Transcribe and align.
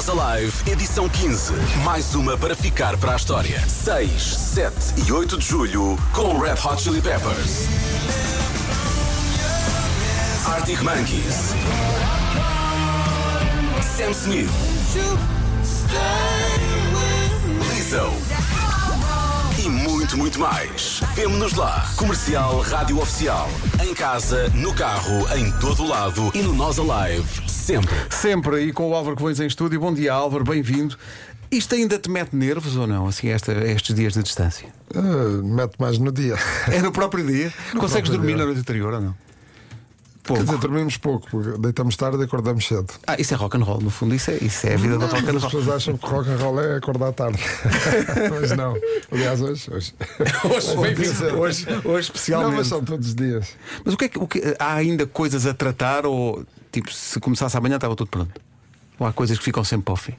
Nós 0.00 0.08
Alive, 0.08 0.72
edição 0.72 1.06
15. 1.10 1.52
Mais 1.84 2.14
uma 2.14 2.34
para 2.34 2.56
ficar 2.56 2.96
para 2.96 3.12
a 3.12 3.16
história. 3.16 3.60
6, 3.68 4.22
7 4.22 4.74
e 5.06 5.12
8 5.12 5.36
de 5.36 5.44
julho 5.44 5.98
com 6.14 6.38
Red 6.38 6.54
Hot 6.64 6.80
Chili 6.80 7.02
Peppers. 7.02 7.66
Arctic 10.46 10.80
Monkeys. 10.80 11.52
Sam 13.82 14.10
Smith. 14.12 14.50
Lizzo. 17.74 18.39
E 19.62 19.68
muito, 19.68 20.16
muito 20.16 20.40
mais. 20.40 21.02
Vemo-nos 21.14 21.52
lá. 21.52 21.86
Comercial 21.94 22.60
Rádio 22.62 22.98
Oficial. 22.98 23.46
Em 23.86 23.92
casa, 23.92 24.48
no 24.54 24.72
carro, 24.72 25.26
em 25.36 25.52
todo 25.60 25.86
lado 25.86 26.30
e 26.34 26.40
no 26.40 26.54
Nós 26.54 26.78
Alive. 26.78 27.28
Sempre. 27.46 27.94
Sempre 28.08 28.56
aí 28.56 28.72
com 28.72 28.88
o 28.88 28.94
Álvaro 28.94 29.16
Covões 29.16 29.38
em 29.38 29.46
estúdio. 29.46 29.78
Bom 29.78 29.92
dia, 29.92 30.14
Álvaro, 30.14 30.44
bem-vindo. 30.44 30.96
Isto 31.50 31.74
ainda 31.74 31.98
te 31.98 32.08
mete 32.08 32.34
nervos 32.34 32.74
ou 32.74 32.86
não, 32.86 33.06
assim, 33.06 33.28
esta, 33.28 33.52
estes 33.52 33.94
dias 33.94 34.14
de 34.14 34.22
distância? 34.22 34.66
Ah, 34.94 35.42
mete 35.44 35.74
mais 35.78 35.98
no 35.98 36.10
dia. 36.10 36.36
É 36.72 36.80
no 36.80 36.90
próprio 36.90 37.26
dia? 37.26 37.52
Consegues 37.72 38.08
próprio 38.08 38.12
dormir 38.12 38.28
dia. 38.28 38.36
na 38.38 38.44
noite 38.46 38.60
anterior 38.60 38.94
ou 38.94 39.00
não? 39.02 39.29
Quer 40.22 40.28
Pouco. 40.34 40.44
dizer, 40.44 40.58
dormimos 40.58 40.96
pouco, 40.98 41.26
porque 41.30 41.58
deitamos 41.58 41.96
tarde 41.96 42.18
e 42.18 42.24
acordamos 42.24 42.66
cedo. 42.66 42.92
Ah, 43.06 43.16
isso 43.18 43.32
é 43.32 43.36
rock 43.36 43.56
and 43.56 43.64
roll, 43.64 43.80
no 43.80 43.88
fundo, 43.90 44.14
isso 44.14 44.30
é, 44.30 44.36
isso 44.36 44.66
é 44.66 44.74
a 44.74 44.76
vida 44.76 44.98
do 44.98 45.06
rock 45.06 45.16
and 45.24 45.36
As 45.36 45.42
roll. 45.42 45.50
pessoas 45.50 45.68
acham 45.68 45.96
que 45.96 46.06
rock 46.06 46.28
and 46.30 46.36
roll 46.36 46.60
é 46.60 46.76
acordar 46.76 47.12
tarde. 47.14 47.38
mas 48.30 48.50
não. 48.52 48.76
Aliás, 49.10 49.40
hoje. 49.40 49.70
Hoje, 49.72 49.94
Hoje. 50.44 50.76
Hoje- 50.76 51.24
Hoje, 51.32 51.66
hoje 51.66 51.82
Não, 51.84 51.98
especialmente. 51.98 52.56
mas 52.56 52.66
são 52.66 52.84
todos 52.84 53.08
os 53.08 53.14
dias. 53.14 53.48
Mas 53.84 53.94
o 53.94 53.96
que 53.96 54.04
é 54.04 54.08
que, 54.08 54.18
o 54.18 54.26
que- 54.28 54.54
há 54.58 54.74
ainda 54.74 55.06
coisas 55.06 55.46
a 55.46 55.54
tratar 55.54 56.04
ou 56.06 56.44
tipo, 56.70 56.92
se 56.92 57.18
começasse 57.18 57.56
amanhã 57.56 57.76
estava 57.76 57.96
tudo 57.96 58.08
pronto? 58.10 58.40
Ou 58.98 59.06
há 59.06 59.12
coisas 59.12 59.38
que 59.38 59.44
ficam 59.44 59.64
sempre 59.64 59.86
para 59.86 59.94
o 59.94 59.96
fim? 59.96 60.14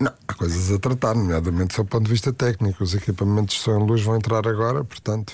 Não, 0.00 0.12
há 0.26 0.32
coisas 0.34 0.72
a 0.72 0.78
tratar, 0.78 1.14
nomeadamente 1.14 1.76
do 1.76 1.84
ponto 1.84 2.04
de 2.04 2.10
vista 2.10 2.32
técnico. 2.32 2.82
Os 2.82 2.94
equipamentos 2.94 3.56
de 3.56 3.60
som 3.62 3.78
e 3.78 3.86
luz 3.86 4.00
vão 4.02 4.16
entrar 4.16 4.46
agora, 4.48 4.82
portanto. 4.84 5.32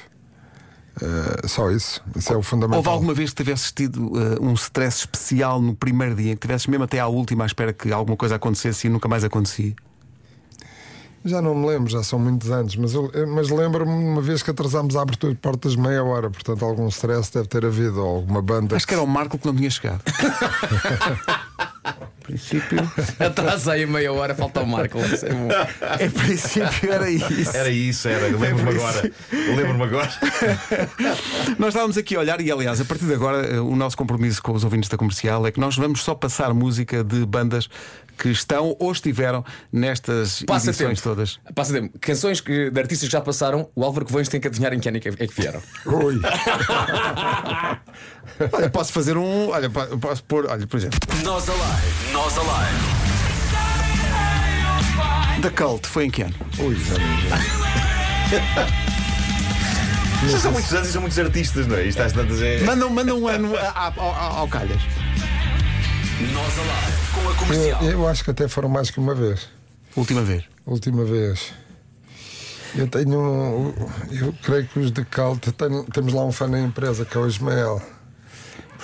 Eh, 1.00 1.46
só 1.48 1.70
isso. 1.70 2.00
Isso 2.16 2.32
é 2.32 2.36
o 2.36 2.42
fundamental. 2.42 2.78
Houve 2.78 2.88
alguma 2.88 3.14
vez 3.14 3.30
que 3.30 3.36
tivesses 3.36 3.72
tido 3.72 4.12
eh, 4.18 4.38
um 4.40 4.52
stress 4.54 4.98
especial 5.00 5.60
no 5.60 5.74
primeiro 5.74 6.14
dia, 6.14 6.34
que 6.34 6.40
tivesses 6.40 6.66
mesmo 6.66 6.84
até 6.84 7.00
à 7.00 7.06
última 7.06 7.44
à 7.44 7.46
espera 7.46 7.72
que 7.72 7.92
alguma 7.92 8.16
coisa 8.16 8.36
acontecesse 8.36 8.86
e 8.86 8.90
nunca 8.90 9.08
mais 9.08 9.24
acontecia? 9.24 9.74
Já 11.26 11.40
não 11.40 11.54
me 11.54 11.66
lembro, 11.66 11.88
já 11.90 12.02
são 12.02 12.18
muitos 12.18 12.50
anos, 12.50 12.76
mas, 12.76 12.92
eu- 12.92 13.10
mas 13.28 13.48
lembro-me 13.48 13.90
uma 13.90 14.20
vez 14.20 14.42
que 14.42 14.50
atrasámos 14.50 14.94
a 14.94 15.00
abertura 15.00 15.32
de 15.32 15.38
portas 15.40 15.74
meia 15.74 16.04
hora, 16.04 16.28
portanto 16.30 16.62
algum 16.62 16.86
stress 16.88 17.32
deve 17.32 17.48
ter 17.48 17.64
havido, 17.64 17.98
ou 17.98 18.16
alguma 18.16 18.42
banda. 18.42 18.76
Acho 18.76 18.86
que 18.86 18.92
era 18.92 19.02
o 19.02 19.06
Marco 19.06 19.38
que 19.38 19.46
não 19.46 19.54
tinha 19.56 19.70
chegado. 19.70 20.02
princípio, 22.24 22.78
Atrasei 23.20 23.84
a 23.84 23.86
meia 23.86 24.12
hora, 24.12 24.34
falta 24.34 24.62
o 24.62 24.66
Marco. 24.66 24.98
É 24.98 26.04
em 26.06 26.10
princípio 26.10 26.92
era 26.92 27.08
isso. 27.10 27.56
Era 27.56 27.68
isso, 27.70 28.08
era. 28.08 28.26
Lembro-me 28.26 28.70
agora. 28.70 29.12
Lembro-me 29.32 29.82
agora. 29.84 30.10
Nós 31.58 31.68
estávamos 31.68 31.96
aqui 31.96 32.16
a 32.16 32.20
olhar 32.20 32.40
e, 32.40 32.50
aliás, 32.50 32.80
a 32.80 32.84
partir 32.84 33.04
de 33.04 33.14
agora, 33.14 33.46
eh, 33.46 33.60
o 33.60 33.76
nosso 33.76 33.96
compromisso 33.96 34.42
com 34.42 34.52
os 34.52 34.64
ouvintes 34.64 34.88
da 34.88 34.96
comercial 34.96 35.46
é 35.46 35.52
que 35.52 35.60
nós 35.60 35.76
vamos 35.76 36.02
só 36.02 36.14
passar 36.14 36.52
música 36.54 37.04
de 37.04 37.24
bandas 37.26 37.68
que 38.16 38.28
estão 38.30 38.76
ou 38.78 38.92
estiveram 38.92 39.44
nestas 39.72 40.42
Passa 40.46 40.70
edições 40.70 41.00
tempo. 41.00 41.14
todas. 41.16 41.40
Passa 41.54 41.72
tempo. 41.72 41.98
Canções 41.98 42.40
que, 42.40 42.70
de 42.70 42.80
artistas 42.80 43.08
que 43.08 43.12
já 43.12 43.20
passaram, 43.20 43.68
o 43.74 43.84
Álvaro 43.84 44.06
Covões 44.06 44.28
tem 44.28 44.40
que 44.40 44.46
adivinhar 44.48 44.72
em 44.72 44.78
que 44.80 44.88
ano 44.88 44.98
é 44.98 45.00
que, 45.00 45.08
é 45.08 45.26
vieram. 45.26 45.60
Ui, 45.86 46.20
Olha, 48.52 48.68
posso 48.70 48.92
fazer 48.92 49.16
um. 49.16 49.48
Olha, 49.50 49.68
po- 49.70 49.98
posso 49.98 50.24
pôr. 50.24 50.46
Olha, 50.48 50.66
por 50.66 50.76
exemplo, 50.76 50.98
Nós 51.22 51.48
Alive. 51.48 52.13
Nós 52.14 52.34
Alive. 52.38 52.78
The 55.42 55.50
Cult 55.50 55.86
foi 55.86 56.06
em 56.06 56.10
que 56.10 56.22
ano? 56.22 56.34
ui, 56.58 56.74
já 56.76 56.94
Já 60.28 60.38
são 60.40 60.52
muitos 60.52 60.72
anos 60.72 60.88
e 60.88 60.92
são 60.92 61.00
muitos 61.02 61.18
artistas, 61.18 61.66
não 61.66 61.76
é? 61.76 61.86
Isto 61.86 62.00
às 62.02 62.12
tantas 62.12 62.40
é. 62.40 62.60
Manda, 62.62 62.88
manda 62.88 63.14
um 63.14 63.28
ano 63.28 63.54
a- 63.56 63.92
ao, 63.96 64.00
ao, 64.14 64.36
ao 64.38 64.48
Calhas. 64.48 64.80
Nós 66.32 66.58
Alive. 66.58 66.96
Com 67.14 67.28
a 67.28 67.34
comercial. 67.34 67.82
eu, 67.82 67.90
eu 67.90 68.08
acho 68.08 68.24
que 68.24 68.30
até 68.30 68.48
foram 68.48 68.68
mais 68.70 68.90
que 68.90 68.98
uma 68.98 69.14
vez. 69.14 69.48
Última 69.96 70.22
vez. 70.22 70.44
Última 70.64 71.04
vez. 71.04 71.52
Eu 72.74 72.88
tenho. 72.88 73.20
um- 73.20 73.74
Eu 74.10 74.32
creio 74.42 74.66
que 74.66 74.78
os 74.78 74.90
de 74.90 75.04
Calt. 75.04 75.46
tenho- 75.56 75.84
temos 75.92 76.14
lá 76.14 76.24
um 76.24 76.32
fã 76.32 76.46
na 76.48 76.60
empresa 76.60 77.04
que 77.04 77.16
é 77.16 77.20
o 77.20 77.26
Ismael. 77.26 77.82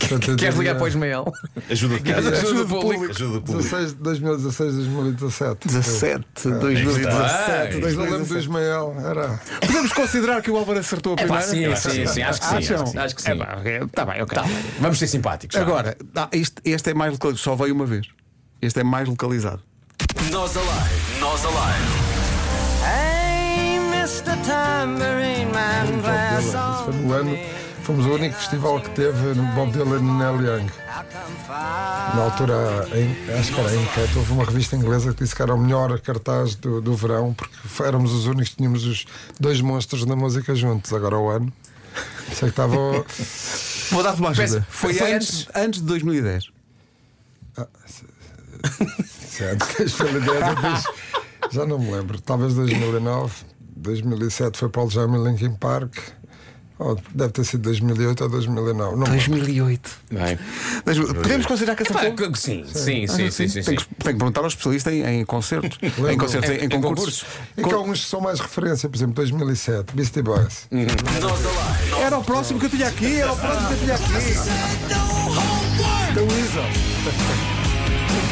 Portanto, 0.00 0.36
Queres 0.36 0.56
ligar 0.56 0.74
para 0.74 0.84
o 0.84 0.88
Ismael? 0.88 1.32
Ajuda 1.70 1.94
de 1.98 2.12
casa. 2.12 2.30
Ajuda 2.30 2.64
do 2.64 2.80
público. 2.80 3.04
Ajuda. 3.10 3.40
16, 3.52 3.92
2016, 3.94 4.74
2017. 4.74 5.68
17, 5.68 6.24
2017. 6.48 7.80
Mas 7.80 7.94
eu 7.94 8.00
lembro 8.00 8.24
do 8.26 8.38
Ismael, 8.38 8.96
era. 9.04 9.40
Podemos 9.60 9.92
considerar 9.92 10.42
que 10.42 10.50
o 10.50 10.56
Álvaro 10.56 10.78
acertou 10.78 11.14
a 11.18 11.22
É 11.22 11.26
pá, 11.26 11.38
primeira? 11.38 11.76
sim, 11.76 11.90
sim, 11.90 12.06
sim, 12.06 12.22
acho 12.22 12.40
que 12.40 12.46
sim. 12.46 12.56
Acham? 12.56 12.92
Acho, 13.02 13.14
que 13.14 13.22
sim. 13.22 13.30
É 13.30 13.34
pá, 13.36 13.56
ok, 13.58 13.80
tá 13.94 14.04
bem, 14.04 14.22
ok. 14.22 14.38
Tá. 14.38 14.44
Vamos 14.80 14.98
ser 14.98 15.06
simpáticos. 15.06 15.56
vá. 15.56 15.62
Agora, 15.62 15.96
este, 16.32 16.56
este 16.64 16.90
é 16.90 16.94
mais 16.94 17.12
localizado, 17.12 17.38
só 17.42 17.54
veio 17.56 17.74
uma 17.74 17.86
vez. 17.86 18.06
Este 18.62 18.80
é 18.80 18.84
mais 18.84 19.08
localizado. 19.08 19.62
Nós 20.30 20.56
Alive. 20.56 21.20
Nós 21.20 21.40
Alive. 21.44 22.10
Hey, 22.84 23.76
Mr. 23.92 24.36
Tambourine 24.46 25.46
Man, 25.52 26.00
play 26.02 26.38
Isso 26.40 26.56
a 26.56 27.59
Fomos 27.90 28.06
o 28.06 28.10
único 28.14 28.36
festival 28.36 28.80
que 28.80 28.90
teve 28.90 29.34
no 29.34 29.42
Bob 29.52 29.72
Dylan 29.72 29.98
e 29.98 30.02
Neil 30.02 30.42
Young. 30.58 30.70
Na 32.14 32.22
altura, 32.22 32.86
em, 32.94 33.34
acho 33.36 33.52
que 33.52 33.58
era 33.60 33.74
em 33.74 33.82
Enquete, 33.82 34.16
houve 34.16 34.30
uma 34.32 34.44
revista 34.44 34.76
inglesa 34.76 35.12
que 35.12 35.24
disse 35.24 35.34
que 35.34 35.42
era 35.42 35.52
o 35.52 35.58
melhor 35.58 35.98
cartaz 36.00 36.54
do, 36.54 36.80
do 36.80 36.94
verão, 36.94 37.34
porque 37.34 37.52
éramos 37.82 38.12
os 38.12 38.26
únicos 38.26 38.50
que 38.50 38.58
tínhamos 38.58 38.84
os 38.86 39.06
dois 39.40 39.60
monstros 39.60 40.04
da 40.06 40.14
música 40.14 40.54
juntos. 40.54 40.92
Agora 40.92 41.18
o 41.18 41.28
ano. 41.30 41.52
Sei 42.28 42.42
que 42.42 42.44
estava. 42.50 42.76
o- 42.76 43.04
Vou 43.90 44.04
dar-te 44.04 44.20
uma 44.20 44.30
ajuda. 44.30 44.46
Peço- 44.60 44.64
Foi, 44.70 44.94
foi 44.94 45.12
antes, 45.12 45.48
antes 45.52 45.80
de 45.80 45.86
2010. 45.88 46.44
se 49.04 49.42
é 49.42 49.50
antes 49.50 49.66
de 49.68 49.76
2010, 49.78 50.48
ou 50.48 50.54
dois- 50.62 50.84
já 51.50 51.66
não 51.66 51.76
me 51.80 51.90
lembro. 51.90 52.20
Talvez 52.20 52.54
2009, 52.54 53.34
2007 53.76 54.58
foi 54.58 54.70
Jam 54.90 55.12
e 55.16 55.28
Linkin 55.28 55.56
Park. 55.56 55.96
Ou 56.82 56.98
deve 57.14 57.30
ter 57.34 57.44
sido 57.44 57.60
2008 57.64 58.22
ou 58.24 58.30
2009. 58.30 58.72
Não 58.72 58.90
me 58.90 59.04
lembro. 59.04 59.10
2008. 59.10 59.90
Bem. 60.12 60.38
Podemos 61.14 61.44
considerar 61.44 61.76
que 61.76 61.82
Epá, 61.82 62.00
acertou? 62.00 62.32
que- 62.32 62.38
sim, 62.38 62.64
sim, 62.66 63.06
sim, 63.06 63.30
sim, 63.30 63.48
sim, 63.48 63.62
Tem 63.62 63.62
sim. 63.62 63.74
que, 63.76 63.84
tem 63.84 64.12
que 64.14 64.18
perguntar 64.18 64.40
ao 64.40 64.46
especialista 64.46 64.90
em, 64.90 65.20
em 65.20 65.24
concertos. 65.26 65.76
em 65.84 66.16
concertos, 66.16 66.48
em, 66.48 66.54
Em- 66.54 66.60
em 66.60 66.64
em 66.64 66.68
concursos. 66.80 67.26
E 67.54 67.62
que 67.62 67.74
alguns 67.74 68.00
que 68.00 68.06
são 68.06 68.22
mais 68.22 68.40
referência, 68.40 68.88
por 68.88 68.96
exemplo, 68.96 69.12
2007, 69.14 69.94
Beastie 69.94 70.22
Boys. 70.22 70.66
Alive. 70.72 70.90
Era 72.02 72.16
o 72.18 72.24
próximo 72.24 72.58
que 72.58 72.64
eu 72.64 72.70
tinha 72.70 72.88
aqui, 72.88 73.20
era 73.20 73.30
o 73.30 73.36
próximo 73.36 73.68
que 73.68 73.74
eu 73.74 73.78
tinha 73.80 73.94
aqui. 73.96 74.34
Da 76.14 76.22
Weasel. 76.22 76.64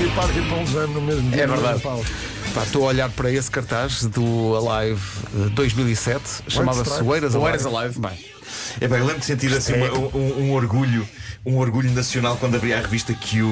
E 0.00 0.48
Paul 0.48 0.66
Jam 0.66 0.86
no 0.88 1.02
mesmo 1.02 1.30
dia. 1.30 1.42
É 1.42 1.46
verdade. 1.46 1.82
Pá, 2.54 2.62
Estou 2.64 2.84
a 2.84 2.86
olhar 2.88 3.10
para 3.10 3.30
esse 3.30 3.50
cartaz 3.50 4.04
do 4.06 4.56
Alive 4.56 5.00
eh, 5.46 5.48
2007, 5.50 6.22
chamava-se 6.48 6.82
Stripes. 6.90 7.06
Oeiras 7.08 7.34
Alive. 7.36 7.76
Alive. 7.76 8.00
Bem, 8.00 8.24
É 8.80 8.88
bem, 8.88 8.98
eu 8.98 9.04
lembro 9.06 9.20
de 9.20 9.26
sentir 9.26 9.52
assim 9.52 9.74
uma- 9.74 9.92
um, 9.92 10.44
um 10.44 10.52
orgulho, 10.52 11.06
um 11.44 11.58
orgulho 11.58 11.90
nacional 11.92 12.36
quando 12.36 12.56
abria 12.56 12.78
a 12.78 12.80
revista 12.80 13.12
Q 13.14 13.44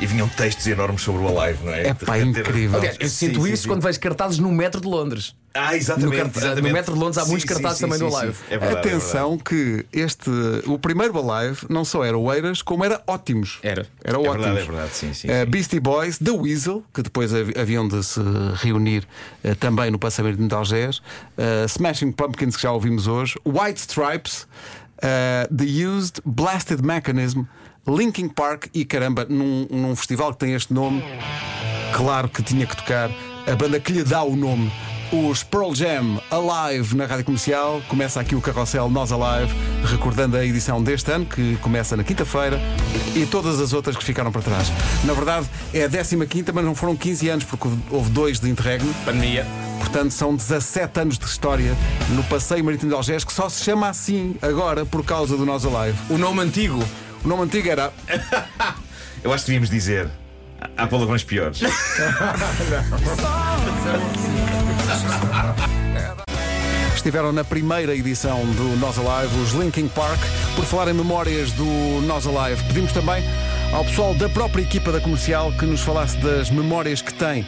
e 0.00 0.06
vinham 0.06 0.28
textos 0.28 0.66
enormes 0.66 1.02
sobre 1.02 1.22
o 1.22 1.38
Alive, 1.40 1.64
não 1.64 1.72
é? 1.72 1.88
É 1.88 1.94
pá, 1.94 2.18
incrível. 2.18 2.78
Aliás, 2.78 2.96
eu 3.00 3.08
Sim, 3.08 3.28
sinto 3.28 3.42
sim, 3.42 3.52
isso 3.52 3.62
sim. 3.64 3.68
quando 3.68 3.82
vejo 3.82 3.98
cartazes 4.00 4.38
no 4.38 4.50
metro 4.52 4.80
de 4.80 4.86
Londres. 4.86 5.34
Ah, 5.56 5.70
No, 5.70 5.76
exatamente. 5.76 6.16
no 6.22 6.24
exatamente. 6.38 6.72
metro 6.72 6.94
de 6.94 6.98
Londres 7.00 7.18
há 7.18 7.22
Sim, 7.24 7.30
muitos 7.30 7.44
cartazes 7.48 7.78
sim, 7.78 7.84
também 7.84 7.98
sim, 7.98 8.08
do 8.08 8.16
Alive. 8.16 8.34
sim. 8.36 8.42
É 8.50 8.58
verdade, 8.58 8.74
é 8.76 8.78
Atenção 8.94 9.38
que 9.38 9.86
este, 9.92 10.30
o 10.66 10.78
primeiro 10.78 11.18
Alive 11.30 11.66
não 11.68 11.84
só 11.84 12.04
era 12.04 12.16
Oeiras, 12.18 12.62
como 12.62 12.84
era 12.84 13.02
ótimos. 13.06 13.58
Era. 13.62 13.86
Era 14.04 14.16
É 14.16 14.20
ótimos. 14.20 14.36
verdade, 14.44 14.58
é 14.60 14.64
verdade, 14.64 14.94
sim, 14.94 15.12
sim, 15.14 15.28
sim. 15.28 15.44
Beastie 15.46 15.80
Boys, 15.80 16.18
The 16.18 16.30
Weasel, 16.30 16.84
que 16.92 17.02
depois 17.02 17.32
havi- 17.34 17.54
haviam 17.58 17.88
de 17.88 18.02
se 18.04 18.20
reunir 18.56 19.06
eh, 19.42 19.54
também 19.54 19.90
no 19.90 19.98
passamento 19.98 20.46
de 20.46 20.54
Algés, 20.54 21.00
eh, 21.38 21.64
Smashing 21.68 22.12
Pumpkins, 22.12 22.56
que 22.56 22.62
já 22.62 22.72
ouvimos 22.72 23.06
hoje, 23.06 23.34
White 23.44 23.80
Stripes, 23.80 24.46
The 25.00 25.86
Used, 25.86 26.20
Blasted 26.24 26.82
Mechanism, 26.82 27.42
Linkin 27.86 28.28
Park 28.28 28.68
e 28.74 28.84
caramba, 28.84 29.24
num, 29.28 29.66
num 29.70 29.94
festival 29.94 30.32
que 30.32 30.38
tem 30.40 30.54
este 30.54 30.72
nome, 30.72 31.02
claro 31.94 32.28
que 32.28 32.42
tinha 32.42 32.66
que 32.66 32.76
tocar 32.76 33.10
a 33.46 33.54
banda 33.54 33.78
que 33.78 33.92
lhe 33.92 34.02
dá 34.02 34.22
o 34.22 34.34
nome. 34.34 34.72
Os 35.12 35.44
Pearl 35.44 35.72
Jam 35.72 36.20
Alive 36.30 36.96
na 36.96 37.06
rádio 37.06 37.24
comercial. 37.24 37.80
Começa 37.88 38.20
aqui 38.20 38.34
o 38.34 38.40
carrossel 38.40 38.90
Nós 38.90 39.12
Alive, 39.12 39.54
recordando 39.84 40.36
a 40.36 40.44
edição 40.44 40.82
deste 40.82 41.12
ano, 41.12 41.24
que 41.24 41.56
começa 41.58 41.96
na 41.96 42.02
quinta-feira, 42.02 42.60
e 43.14 43.24
todas 43.24 43.60
as 43.60 43.72
outras 43.72 43.96
que 43.96 44.02
ficaram 44.02 44.32
para 44.32 44.42
trás. 44.42 44.72
Na 45.04 45.12
verdade, 45.12 45.46
é 45.72 45.84
a 45.84 45.88
15, 45.88 46.16
mas 46.52 46.64
não 46.64 46.74
foram 46.74 46.96
15 46.96 47.28
anos, 47.28 47.44
porque 47.44 47.68
houve 47.88 48.10
dois 48.10 48.40
de 48.40 48.50
interregno. 48.50 48.92
Pandemia. 49.04 49.46
Portanto, 49.78 50.10
são 50.10 50.34
17 50.34 51.00
anos 51.00 51.18
de 51.18 51.24
história 51.24 51.76
no 52.10 52.24
Passeio 52.24 52.64
Marítimo 52.64 52.90
de 52.90 52.96
Algés, 52.96 53.22
que 53.22 53.32
só 53.32 53.48
se 53.48 53.62
chama 53.62 53.88
assim 53.88 54.34
agora 54.42 54.84
por 54.84 55.04
causa 55.04 55.36
do 55.36 55.46
Nós 55.46 55.64
Alive. 55.64 55.96
O 56.10 56.18
nome 56.18 56.40
antigo. 56.40 56.82
O 57.24 57.28
nome 57.28 57.44
antigo 57.44 57.68
era 57.68 57.92
Eu 59.22 59.32
acho 59.32 59.44
que 59.44 59.52
devíamos 59.52 59.70
dizer 59.70 60.10
Há 60.76 60.86
palavrões 60.86 61.22
piores. 61.22 61.60
Estiveram 67.06 67.30
na 67.30 67.44
primeira 67.44 67.94
edição 67.94 68.44
do 68.54 68.76
Nós 68.80 68.98
Alive, 68.98 69.40
os 69.40 69.52
Linkin 69.52 69.86
Park. 69.86 70.18
Por 70.56 70.64
falar 70.64 70.90
em 70.90 70.92
memórias 70.92 71.52
do 71.52 71.64
Nós 72.04 72.26
Alive, 72.26 72.64
pedimos 72.64 72.90
também 72.90 73.22
ao 73.72 73.84
pessoal 73.84 74.12
da 74.12 74.28
própria 74.28 74.62
equipa 74.62 74.90
da 74.90 75.00
comercial 75.00 75.52
que 75.52 75.64
nos 75.64 75.82
falasse 75.82 76.16
das 76.16 76.50
memórias 76.50 77.00
que 77.00 77.14
tem 77.14 77.46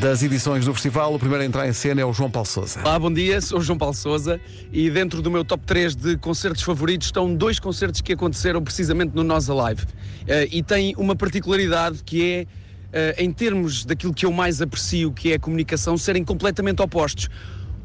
das 0.00 0.22
edições 0.22 0.64
do 0.64 0.72
festival. 0.72 1.12
O 1.12 1.18
primeiro 1.18 1.42
a 1.42 1.44
entrar 1.44 1.68
em 1.68 1.72
cena 1.72 2.00
é 2.00 2.04
o 2.04 2.12
João 2.12 2.30
Paulo 2.30 2.46
Souza. 2.46 2.82
Olá, 2.84 3.00
bom 3.00 3.12
dia, 3.12 3.40
sou 3.40 3.58
o 3.58 3.60
João 3.60 3.76
Paulo 3.76 3.96
Souza 3.96 4.40
e 4.72 4.88
dentro 4.88 5.20
do 5.20 5.28
meu 5.28 5.44
top 5.44 5.64
3 5.66 5.96
de 5.96 6.16
concertos 6.16 6.62
favoritos 6.62 7.08
estão 7.08 7.34
dois 7.34 7.58
concertos 7.58 8.00
que 8.00 8.12
aconteceram 8.12 8.62
precisamente 8.62 9.12
no 9.12 9.24
Nós 9.24 9.50
Alive. 9.50 9.86
Eh, 10.28 10.48
e 10.52 10.62
tem 10.62 10.94
uma 10.96 11.16
particularidade 11.16 12.04
que 12.04 12.24
é, 12.24 12.46
eh, 12.92 13.16
em 13.18 13.32
termos 13.32 13.84
daquilo 13.84 14.14
que 14.14 14.24
eu 14.24 14.30
mais 14.30 14.62
aprecio, 14.62 15.10
que 15.10 15.32
é 15.32 15.34
a 15.34 15.38
comunicação, 15.40 15.96
serem 15.96 16.24
completamente 16.24 16.80
opostos. 16.80 17.28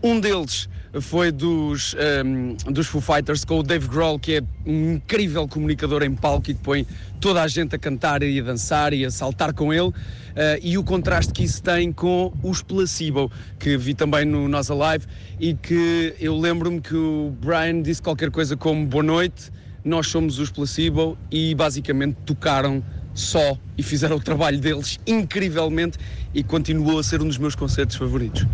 Um 0.04 0.20
deles 0.20 0.70
foi 1.02 1.32
dos, 1.32 1.96
ehm, 1.98 2.56
dos 2.72 2.88
Foo 2.88 3.02
Fighters 3.02 3.44
com 3.44 3.60
o 3.60 3.64
Dave 3.64 3.88
Grohl, 3.88 4.18
que 4.18 4.36
é 4.36 4.42
um 4.66 4.94
incrível 4.94 5.48
comunicador 5.48 6.04
em 6.04 6.16
palco 6.16 6.52
e 6.52 6.54
que 6.54 6.62
põe 6.62 6.86
toda 7.20 7.42
a 7.42 7.48
gente 7.48 7.76
a 7.76 7.80
cantar 7.80 8.24
e 8.24 8.40
a 8.40 8.44
dançar 8.44 8.94
e 8.94 9.04
a 9.04 9.12
saltar 9.12 9.54
com 9.54 9.74
ele. 9.74 9.92
eh, 10.38 10.60
e 10.62 10.78
o 10.78 10.84
contraste 10.84 11.32
que 11.32 11.44
isso 11.44 11.64
tem 11.64 11.94
com 11.94 12.34
os 12.44 12.62
Placebo, 12.62 13.32
que 13.58 13.78
vi 13.78 13.94
também 13.94 14.26
no 14.26 14.50
Nós 14.50 14.70
Alive 14.70 15.06
e 15.40 15.54
que 15.54 16.14
eu 16.20 16.38
lembro-me 16.38 16.82
que 16.82 16.96
o 16.96 17.34
Brian 17.40 17.82
disse 17.82 18.02
qualquer 18.02 18.30
coisa 18.30 18.58
como 18.58 18.86
boa 18.86 19.04
noite, 19.04 19.50
nós 19.84 20.08
somos 20.08 20.38
os 20.38 20.52
Placebo 20.52 21.18
e 21.32 21.56
basicamente 21.56 22.18
tocaram 22.26 22.84
só 23.14 23.58
e 23.78 23.84
fizeram 23.84 24.18
o 24.18 24.20
trabalho 24.20 24.60
deles 24.60 25.00
incrivelmente 25.08 25.98
e 26.34 26.44
continuou 26.44 27.00
a 27.00 27.04
ser 27.04 27.22
um 27.22 27.28
dos 27.28 27.38
meus 27.38 27.56
concertos 27.56 27.96
favoritos. 27.96 28.46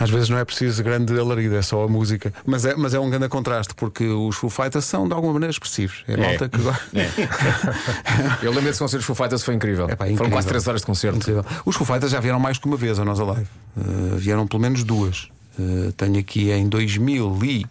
Às 0.00 0.08
vezes 0.10 0.28
não 0.30 0.38
é 0.38 0.44
preciso 0.46 0.82
grande 0.82 1.16
alarido, 1.18 1.54
é 1.54 1.62
só 1.62 1.84
a 1.84 1.88
música. 1.88 2.32
Mas 2.46 2.64
é, 2.64 2.74
mas 2.74 2.94
é 2.94 2.98
um 2.98 3.10
grande 3.10 3.28
contraste, 3.28 3.74
porque 3.74 4.04
os 4.08 4.34
Foo 4.36 4.48
Fighters 4.48 4.86
são 4.86 5.06
de 5.06 5.12
alguma 5.12 5.34
maneira 5.34 5.50
expressivos. 5.52 6.02
É, 6.08 6.16
malta 6.16 6.48
que 6.48 6.58
gosta. 6.58 6.82
Eu 8.42 8.50
lembro 8.50 8.64
desse 8.64 8.78
concerto 8.78 8.98
dos 9.00 9.06
Foo 9.06 9.14
Fighters, 9.14 9.44
foi 9.44 9.54
incrível. 9.54 9.84
Epá, 9.84 9.96
Foram 10.06 10.12
incrível. 10.14 10.32
quase 10.32 10.48
3 10.48 10.66
horas 10.68 10.80
de 10.80 10.86
concerto. 10.86 11.18
Incrível. 11.18 11.44
Os 11.66 11.76
Foo 11.76 11.86
Fighters 11.86 12.10
já 12.12 12.18
vieram 12.20 12.40
mais 12.40 12.56
que 12.58 12.66
uma 12.66 12.76
vez 12.76 12.98
a 12.98 13.04
Nós 13.04 13.20
Alive. 13.20 13.46
Uh, 13.76 14.16
vieram 14.16 14.46
pelo 14.46 14.62
menos 14.62 14.82
duas. 14.84 15.28
Uh, 15.58 15.92
tenho 15.92 16.18
aqui 16.18 16.50
em 16.50 16.66
2011 16.68 17.66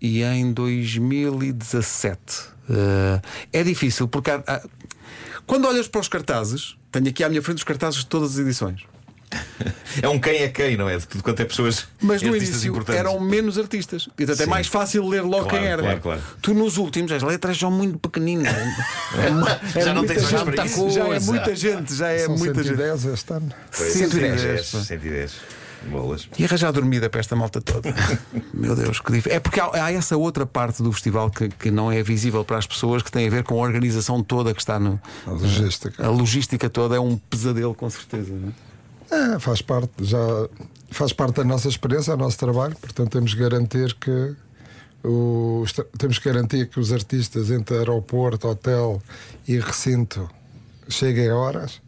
e 0.00 0.22
em 0.22 0.52
2017. 0.52 2.18
Uh, 2.68 3.20
é 3.52 3.62
difícil 3.64 4.06
porque 4.08 4.30
há- 4.30 4.42
há- 4.46 4.62
quando 5.46 5.66
olhas 5.66 5.88
para 5.88 6.00
os 6.00 6.08
cartazes, 6.08 6.76
tenho 6.90 7.08
aqui 7.08 7.24
à 7.24 7.28
minha 7.28 7.42
frente 7.42 7.58
os 7.58 7.64
cartazes 7.64 8.00
de 8.00 8.06
todas 8.06 8.32
as 8.34 8.38
edições. 8.38 8.82
É 10.02 10.08
um 10.08 10.18
quem 10.18 10.42
é 10.42 10.48
quem, 10.48 10.76
não 10.76 10.88
é? 10.88 10.96
De 10.96 11.06
tudo 11.06 11.22
quanto 11.22 11.40
é 11.40 11.44
pessoas. 11.44 11.86
Mas 12.00 12.22
no 12.22 12.34
início 12.36 12.74
eram 12.88 13.20
menos 13.20 13.58
artistas. 13.58 14.08
E 14.18 14.24
portanto 14.26 14.40
é 14.40 14.46
mais 14.46 14.66
fácil 14.66 15.06
ler 15.06 15.22
logo 15.22 15.44
Claro, 15.44 15.58
quem 15.58 15.66
era. 15.66 15.82
claro, 15.82 16.00
claro. 16.00 16.22
Tu 16.40 16.54
nos 16.54 16.76
últimos, 16.78 17.12
as 17.12 17.22
letras 17.22 17.58
são 17.58 17.70
muito 17.70 17.98
pequeninas. 17.98 18.52
É, 19.14 19.30
mu- 19.30 19.46
é 19.46 19.80
Já 19.82 19.92
não 19.92 20.02
muita 20.02 20.14
tens 20.14 20.24
olhos 20.24 20.40
gente, 20.40 20.54
para 20.54 20.64
isso? 20.66 20.90
Já 20.90 21.04
é 21.08 21.20
muita 21.20 21.54
gente, 21.56 21.94
já 21.94 22.08
é 22.08 22.18
São 22.20 22.36
muita 22.38 22.62
gente. 22.62 22.76
110 22.76 23.04
este 23.04 23.32
ano. 23.34 23.52
Pois, 23.76 23.92
110, 23.92 24.40
110, 24.40 24.70
pá. 24.70 24.78
110. 24.80 25.32
Bolas. 25.90 26.28
E 26.38 26.44
arranjar 26.44 26.70
dormida 26.72 27.10
para 27.10 27.20
esta 27.20 27.34
malta 27.36 27.60
toda. 27.60 27.92
Meu 28.54 28.74
Deus, 28.76 29.00
que 29.00 29.10
difícil. 29.12 29.36
É 29.36 29.40
porque 29.40 29.58
há, 29.60 29.68
há 29.86 29.92
essa 29.92 30.16
outra 30.16 30.46
parte 30.46 30.80
do 30.82 30.92
festival 30.92 31.28
que, 31.30 31.48
que 31.48 31.70
não 31.72 31.90
é 31.92 32.02
visível 32.02 32.44
para 32.44 32.56
as 32.56 32.66
pessoas, 32.66 33.02
que 33.02 33.10
tem 33.10 33.26
a 33.26 33.30
ver 33.30 33.42
com 33.42 33.54
a 33.62 33.66
organização 33.66 34.22
toda 34.22 34.54
que 34.54 34.60
está 34.60 34.78
no. 34.78 35.00
A 35.26 35.30
logística. 35.32 36.04
A 36.06 36.08
logística 36.08 36.70
toda 36.70 36.94
é 36.96 37.00
um 37.00 37.16
pesadelo, 37.18 37.74
com 37.74 37.90
certeza. 37.90 38.32
não 38.32 38.48
é? 38.48 38.52
É, 39.12 39.38
faz 39.38 39.60
parte, 39.60 39.90
já 40.00 40.18
faz 40.90 41.12
parte 41.12 41.36
da 41.36 41.44
nossa 41.44 41.68
experiência, 41.68 42.16
do 42.16 42.22
nosso 42.24 42.38
trabalho, 42.38 42.74
portanto 42.76 43.10
temos 43.10 43.34
que 43.34 43.40
garantir 43.40 43.94
que 43.94 44.34
os, 45.06 45.72
temos 45.98 46.18
que 46.18 46.30
garantir 46.30 46.68
que 46.68 46.80
os 46.80 46.92
artistas 46.92 47.50
entre 47.50 47.76
aeroporto, 47.76 48.48
hotel 48.48 49.02
e 49.46 49.58
recinto 49.58 50.30
cheguem 50.88 51.28
a 51.28 51.36
horas 51.36 51.80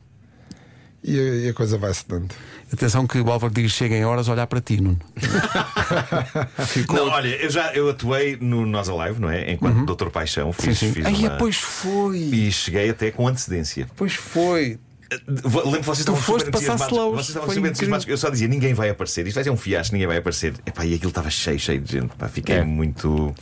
e, 1.03 1.19
a- 1.19 1.23
e 1.47 1.49
a 1.49 1.55
coisa 1.55 1.79
vai-se 1.79 2.07
dando. 2.09 2.35
Atenção 2.73 3.07
que 3.07 3.19
o 3.21 3.31
Álvaro 3.31 3.53
diz 3.55 3.71
chega 3.73 3.95
em 3.95 4.05
horas 4.05 4.29
a 4.29 4.33
olhar 4.33 4.47
para 4.47 4.61
ti, 4.61 4.81
Nuno. 4.81 4.99
Ficou. 6.67 6.97
Não, 6.97 7.09
olha, 7.09 7.29
eu 7.43 7.49
já 7.51 7.73
eu 7.73 7.89
atuei 7.89 8.37
no 8.41 8.67
Nós 8.67 8.89
Alive, 8.89 9.21
não 9.21 9.31
é? 9.31 9.53
Enquanto 9.53 9.85
Doutor 9.85 10.11
Paixão, 10.11 10.53
fiz, 10.53 10.79
Sim, 10.79 10.87
sim. 10.89 10.93
fiz 10.95 11.07
Ai, 11.07 11.15
uma- 11.15 11.37
pois 11.37 11.57
foi. 11.57 12.19
E 12.19 12.51
cheguei 12.53 12.91
até 12.91 13.11
com 13.11 13.29
antecedência. 13.29 13.87
Pois 13.97 14.15
foi. 14.15 14.79
Lembro 15.27 15.81
que 15.81 15.87
vocês 15.87 15.99
estavam 16.01 16.21
foste 16.21 16.47
super 16.47 16.53
passar 16.61 16.87
slows. 16.89 17.15
Vocês 17.17 17.29
estavam 17.29 17.47
Foi 17.47 17.55
super 17.57 17.69
entusiasmados. 17.69 18.07
Eu 18.09 18.17
só 18.19 18.31
dizia: 18.31 18.49
ninguém 18.49 18.75
vai 18.75 18.91
aparecer. 18.91 19.27
Isto 19.27 19.35
vai 19.37 19.45
ser 19.45 19.51
um 19.51 19.57
fiasco, 19.57 19.93
ninguém 19.95 20.07
vai 20.09 20.17
aparecer. 20.19 20.55
Epá, 20.67 20.85
e 20.85 20.95
aquilo 20.95 21.09
estava 21.11 21.31
cheio, 21.31 21.59
cheio 21.59 21.81
de 21.81 21.93
gente. 22.01 22.15
Pá, 22.17 22.29
fiquei 22.29 22.57
É. 22.57 22.65
muito. 22.65 23.35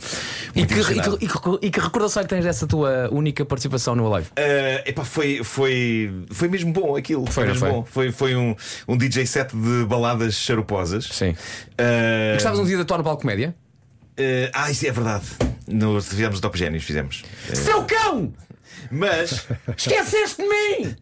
E 0.55 0.59
muito 0.59 0.73
que, 0.73 0.79
e, 0.81 0.83
que, 1.01 1.25
e 1.25 1.27
que- 1.27 1.67
e 1.67 1.71
que 1.71 1.79
recordação 1.79 2.21
é 2.21 2.23
que 2.25 2.29
tens 2.29 2.43
dessa 2.43 2.65
tua 2.67 3.09
única 3.11 3.45
participação 3.45 3.95
no 3.95 4.11
Alive? 4.13 4.29
Ah, 4.35 4.83
epá, 4.87 5.03
foi, 5.03 5.43
foi, 5.43 6.11
foi 6.31 6.47
mesmo 6.47 6.71
bom 6.73 6.95
aquilo. 6.95 7.25
Foi, 7.29 7.43
não 7.45 7.53
mesmo 7.53 7.67
foi? 7.67 7.75
bom. 7.75 7.85
Foi, 7.85 8.11
foi 8.11 8.35
um, 8.35 8.55
um 8.87 8.97
DJ 8.97 9.25
set 9.25 9.55
de 9.55 9.85
baladas 9.85 10.35
charuposas. 10.35 11.05
Sim. 11.11 11.35
Ah, 11.77 12.33
Gostavas 12.33 12.59
um 12.59 12.65
dia 12.65 12.75
de 12.75 12.81
atuar 12.83 12.97
no 12.97 13.03
palco 13.03 13.21
comédia? 13.21 13.55
ah, 14.53 14.63
ah, 14.65 14.71
isso 14.71 14.85
é 14.87 14.91
verdade. 14.91 15.25
Nós 15.67 16.07
fizemos 16.07 16.39
o 16.39 16.41
Top 16.41 16.57
Génios, 16.57 16.83
fizemos. 16.83 17.23
Seu 17.53 17.83
cão! 17.85 18.33
Mas 18.93 19.45
Esqueceste 19.77 20.41
de 20.41 20.47
mim! 20.47 20.95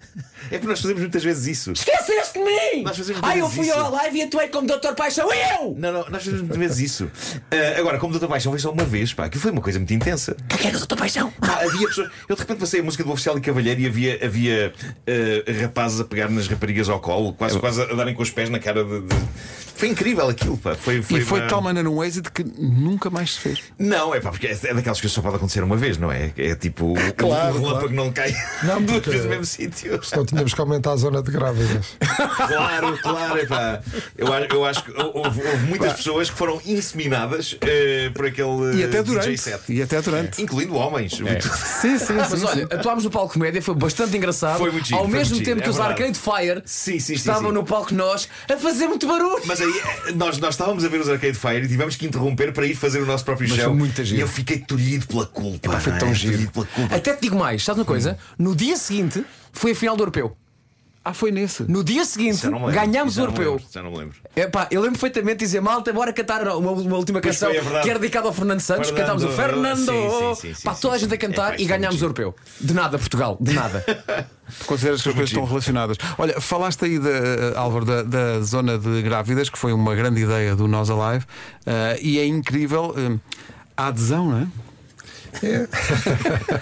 é 0.46 0.50
porque 0.58 0.68
nós 0.68 0.82
fazemos 0.82 1.02
muitas 1.02 1.24
vezes 1.24 1.48
isso. 1.48 1.72
Esqueceste 1.72 2.34
de 2.40 2.46
mim! 2.46 2.84
Nós 2.84 2.98
fazemos 2.98 3.22
Ai, 3.24 3.34
eu 3.40 3.48
muitas 3.48 3.56
fui 3.56 3.66
vezes 3.66 3.80
ao 3.80 3.88
isso. 3.88 3.96
live 3.96 4.18
e 4.18 4.22
atuei 4.24 4.48
como 4.50 4.68
Dr. 4.68 4.94
Paixão. 4.96 5.30
Eu! 5.32 5.76
Não, 5.78 5.92
não, 5.94 6.00
nós 6.10 6.24
fazemos 6.24 6.40
muitas 6.42 6.58
vezes 6.58 6.80
isso. 6.80 7.12
Ah, 7.52 7.80
agora, 7.80 7.98
como 8.00 8.12
Doutor 8.14 8.28
Paixão 8.30 8.52
foi 8.52 8.60
só 8.60 8.72
uma 8.72 8.84
vez, 8.84 9.14
pá, 9.14 9.30
que 9.30 9.38
foi 9.38 9.52
uma 9.52 9.62
coisa 9.62 9.80
muito 9.80 9.94
intensa. 9.94 10.36
O 10.40 10.48
que 10.48 10.56
é 10.68 10.72
que 10.72 10.76
é 10.76 10.80
Dr. 10.80 10.96
Paixão? 10.96 11.32
Pá, 11.40 11.62
havia 11.64 11.88
pessoas. 11.88 12.10
Eu 12.28 12.36
de 12.36 12.42
repente 12.42 12.58
passei 12.60 12.80
a 12.80 12.84
música 12.84 13.04
do 13.04 13.12
Oficial 13.12 13.38
e 13.38 13.42
Cavalheiro 13.42 13.82
e 13.82 13.88
havia, 13.88 14.26
havia 14.26 14.74
ah, 15.08 15.62
rapazes 15.62 16.00
a 16.00 16.06
pegar 16.06 16.30
nas 16.30 16.48
raparigas 16.48 16.90
ao 16.90 17.00
colo, 17.00 17.34
quase, 17.34 17.60
quase 17.60 17.82
a 17.82 17.86
darem 17.94 18.14
com 18.16 18.22
os 18.24 18.30
pés 18.30 18.50
na 18.50 18.60
cara 18.60 18.84
de. 18.84 19.02
de- 19.02 19.16
Foi 19.76 19.88
incrível 19.90 20.28
aquilo, 20.30 20.58
pá. 20.58 20.76
Foi, 20.76 21.02
foi 21.02 21.20
e 21.20 21.24
foi 21.24 21.40
uma- 21.40 21.46
de 21.46 21.50
tal 21.50 21.62
maneira 21.62 21.90
um 21.90 22.04
êxito 22.04 22.32
que 22.32 22.44
nunca 22.44 23.10
mais 23.10 23.34
se 23.34 23.40
fez. 23.40 23.64
Não, 23.80 24.14
é 24.14 24.20
pá, 24.20 24.30
porque 24.32 24.48
é 24.48 24.52
é 24.52 24.56
daquelas 24.74 24.84
coisas 25.00 25.02
que 25.02 25.10
só 25.10 25.22
pode 25.22 25.36
acontecer 25.38 25.64
uma 25.64 25.76
vez, 25.78 25.98
não 25.98 26.12
é? 26.12 26.32
É 26.38 26.56
tipo. 26.56 26.94
Claro, 27.18 27.62
o 27.62 27.68
relâmpago 27.82 27.94
claro. 27.94 27.94
não 27.96 28.12
cai 28.12 28.36
Não, 28.64 28.82
duas 28.82 28.92
porque- 29.00 29.10
vezes 29.10 29.24
no 29.26 29.30
mesmo 29.30 29.46
sítio. 29.46 30.04
Senão 30.04 30.26
tínhamos 30.26 30.54
que 30.54 30.62
aumentar 30.62 30.92
a 30.92 30.96
zona 30.96 31.22
de 31.22 31.32
grávidas. 31.32 31.86
Claro, 32.48 32.98
claro, 33.02 33.38
é 33.40 33.46
pá. 33.46 33.82
Eu, 34.18 34.34
acho- 34.34 34.48
eu 34.54 34.66
acho 34.66 34.84
que 34.84 34.92
houve, 34.92 35.42
houve 35.42 35.66
muitas 35.68 35.94
pessoas 35.94 36.30
que 36.30 36.38
foram 36.38 36.62
inseminadas 36.66 37.58
eh, 37.62 38.10
por 38.14 38.26
aquele 38.26 38.76
E 38.80 38.84
até 38.84 39.00
eh, 39.00 39.04
DJ 39.04 39.04
durante. 39.04 39.38
set. 39.38 39.62
E 39.70 39.82
até 39.82 40.02
durante. 40.02 40.42
Incluindo 40.42 40.76
homens. 40.76 41.14
Sim, 41.14 41.98
sim, 41.98 42.14
Mas 42.14 42.28
sim, 42.30 42.46
olha, 42.46 42.64
atuámos 42.66 43.04
no 43.04 43.10
palco 43.12 43.34
comédia, 43.34 43.62
foi 43.62 43.76
bastante 43.76 44.16
engraçado. 44.16 44.58
Foi 44.58 44.72
muito 44.72 44.86
giro, 44.88 45.00
Ao 45.00 45.06
foi 45.08 45.14
mesmo 45.18 45.36
muito 45.36 45.46
tempo 45.46 45.60
giro, 45.60 45.62
que 45.64 45.68
é 45.68 45.72
os 45.72 45.78
verdade. 45.78 46.04
Arcade 46.04 46.20
Fire 46.20 46.62
Sim, 46.66 47.00
sim, 47.00 47.14
estavam 47.14 47.50
sim. 47.50 47.54
no 47.56 47.64
palco 47.64 47.94
nós 47.94 48.28
a 48.52 48.58
fazer 48.58 48.88
muito 48.88 49.08
barulho. 49.08 49.42
Mas 49.46 49.62
aí 49.62 49.82
eh, 50.08 50.12
nós, 50.14 50.38
nós 50.38 50.54
estávamos 50.56 50.84
a 50.84 50.88
ver 50.90 51.00
os 51.02 51.10
Arcade 51.10 51.38
Fire 51.38 51.64
e 51.66 51.68
tivemos 51.68 51.96
que 51.96 52.06
interromper 52.06 52.52
para 52.54 52.66
ir 52.66 52.76
fazer 52.76 53.02
o 53.02 53.06
nosso 53.06 53.24
próprio 53.26 53.48
Mas 53.50 53.58
show. 53.58 53.68
foi 53.70 53.76
muito 53.78 54.02
e 54.02 54.06
giro. 54.06 54.22
eu 54.22 54.28
fiquei 54.28 54.58
tolhido 54.60 55.08
pela 55.08 55.26
culpa. 55.26 55.70
Epá, 55.70 55.80
foi 55.80 55.94
é? 55.94 55.98
tão 55.98 56.14
giro. 56.14 56.50
Pela 56.52 56.66
culpa. 56.66 56.96
Até 56.96 57.14
te 57.14 57.22
digo 57.22 57.36
mais, 57.38 57.61
sabes 57.66 57.80
uma 57.80 57.86
coisa? 57.86 58.18
No 58.38 58.56
dia 58.56 58.76
seguinte 58.78 59.26
foi 59.52 59.72
a 59.72 59.76
final 59.76 59.96
do 59.96 60.02
europeu. 60.04 60.36
Ah, 61.04 61.16
foi 61.16 61.32
nesse. 61.32 61.64
No 61.64 61.84
dia 61.84 62.06
seguinte 62.06 62.44
Já 62.44 62.50
não 62.52 62.60
me 62.60 62.66
lembro. 62.68 62.80
ganhámos 62.80 63.16
Já 63.16 63.24
o 63.24 63.26
não 63.26 63.32
me 63.34 63.40
europeu. 63.40 63.54
lembro, 63.56 63.74
Já 63.74 63.82
não 63.82 63.92
me 63.92 63.98
lembro. 63.98 64.18
Epá, 64.36 64.68
eu 64.70 64.82
lembro 64.82 65.00
perfeitamente 65.00 65.38
de 65.40 65.46
dizer 65.46 65.60
malta, 65.60 65.92
bora 65.92 66.14
cantar 66.14 66.48
uma, 66.50 66.72
uma 66.74 66.96
última 66.96 67.20
Pois 67.20 67.40
canção 67.40 67.50
foi, 67.50 67.58
é 67.58 67.62
verdade. 67.62 67.84
que 67.84 67.90
era 67.90 67.98
dedicada 67.98 68.28
ao 68.28 68.34
Fernando 68.34 68.60
Santos. 68.60 68.90
Fernando, 68.92 69.08
Cantámos 69.08 69.24
o 69.24 69.36
Fernando. 69.36 70.36
sim, 70.36 70.36
sim, 70.50 70.54
sim, 70.54 70.64
Pá, 70.64 70.76
sim, 70.76 70.82
toda 70.82 70.94
a 70.94 71.00
sim. 71.00 71.06
gente 71.06 71.14
a 71.16 71.18
cantar 71.18 71.48
Epá, 71.48 71.56
e 71.58 71.62
isto 71.64 71.70
ganhámos 71.70 71.96
o 72.02 72.06
muito 72.06 72.22
europeu. 72.22 72.36
De 72.60 72.74
nada, 72.76 73.00
Portugal, 73.00 73.36
de 73.42 73.52
nada. 73.52 73.84
Consideras 74.68 75.02
que 75.02 75.10
as 75.10 75.16
coisas 75.16 75.32
estão 75.32 75.44
relacionadas. 75.44 75.98
Olha, 76.20 76.40
falaste 76.40 76.86
aí, 76.86 77.00
de, 77.00 77.10
Álvaro, 77.56 77.84
da, 77.86 78.04
da 78.04 78.42
zona 78.42 78.78
de 78.78 79.02
grávidas, 79.02 79.50
que 79.50 79.58
foi 79.58 79.74
uma 79.74 79.96
grande 79.96 80.22
ideia 80.22 80.56
do 80.56 80.68
Nós 80.68 80.88
Alive, 80.92 81.26
eh, 81.66 81.98
e 82.00 82.20
é 82.20 82.28
incrível 82.28 82.94
eh, 82.96 83.18
a 83.76 83.88
adesão, 83.88 84.30
não 84.30 84.38
é? 84.38 84.48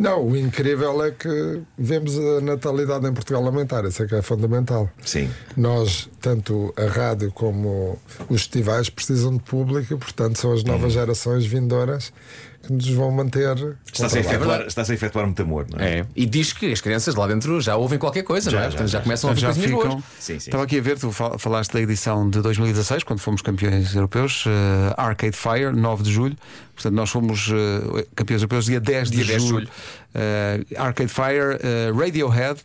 Não, 0.00 0.26
o 0.26 0.34
incrível 0.34 1.04
é 1.04 1.10
que 1.10 1.60
vemos 1.76 2.18
a 2.18 2.40
natalidade 2.40 3.06
em 3.06 3.12
Portugal 3.12 3.44
aumentar, 3.44 3.84
isso 3.84 4.02
é 4.02 4.06
que 4.06 4.14
é 4.14 4.22
fundamental. 4.22 4.88
Sim. 5.04 5.28
Nós, 5.54 6.08
tanto 6.22 6.72
a 6.74 6.86
rádio 6.86 7.30
como 7.30 7.98
os 8.30 8.40
festivais, 8.44 8.88
precisam 8.88 9.36
de 9.36 9.42
público, 9.42 9.98
portanto, 9.98 10.38
são 10.38 10.52
as 10.54 10.62
Uhum. 10.62 10.68
novas 10.68 10.94
gerações 10.94 11.44
vindouras 11.44 12.14
que 12.62 12.72
nos 12.72 12.88
vão 12.90 13.10
manter. 13.10 13.56
Está-se 13.92 14.18
a, 14.18 14.20
efetuar, 14.20 14.60
está-se 14.62 14.92
a 14.92 14.94
efetuar 14.94 15.24
muito 15.26 15.40
amor, 15.42 15.66
não 15.70 15.78
é? 15.78 16.00
É. 16.00 16.06
E 16.14 16.26
diz 16.26 16.52
que 16.52 16.70
as 16.72 16.80
crianças 16.80 17.14
lá 17.14 17.26
dentro 17.26 17.60
já 17.60 17.76
ouvem 17.76 17.98
qualquer 17.98 18.22
coisa, 18.22 18.50
não 18.50 18.58
é? 18.58 18.62
já, 18.62 18.68
Portanto, 18.68 18.88
já, 18.88 18.98
já. 18.98 19.02
começam 19.02 19.28
a 19.28 19.30
ouvir 19.32 19.40
já 19.40 19.52
ficam. 19.52 19.78
boas. 19.90 19.94
Sim, 20.18 20.38
sim. 20.38 20.50
Estava 20.50 20.64
aqui 20.64 20.78
a 20.78 20.82
ver, 20.82 20.98
tu 20.98 21.10
fal- 21.10 21.38
falaste 21.38 21.72
da 21.72 21.80
edição 21.80 22.28
de 22.28 22.40
2016, 22.42 23.02
quando 23.04 23.20
fomos 23.20 23.40
campeões 23.42 23.94
europeus, 23.94 24.44
eh, 24.46 24.94
Arcade 24.96 25.36
Fire, 25.36 25.72
9 25.74 26.02
de 26.02 26.12
julho. 26.12 26.36
Portanto, 26.74 26.94
nós 26.94 27.10
fomos 27.10 27.48
eh, 27.50 28.06
campeões 28.14 28.42
europeus 28.42 28.64
dia 28.66 28.80
10 28.80 29.10
Dia 29.10 29.20
de 29.22 29.26
10 29.30 29.42
de 29.42 29.48
julho. 29.48 29.60
julho. 29.66 29.70
Eh, 30.14 30.60
Arcade 30.76 31.10
Fire, 31.12 31.58
Radiohead 31.98 32.60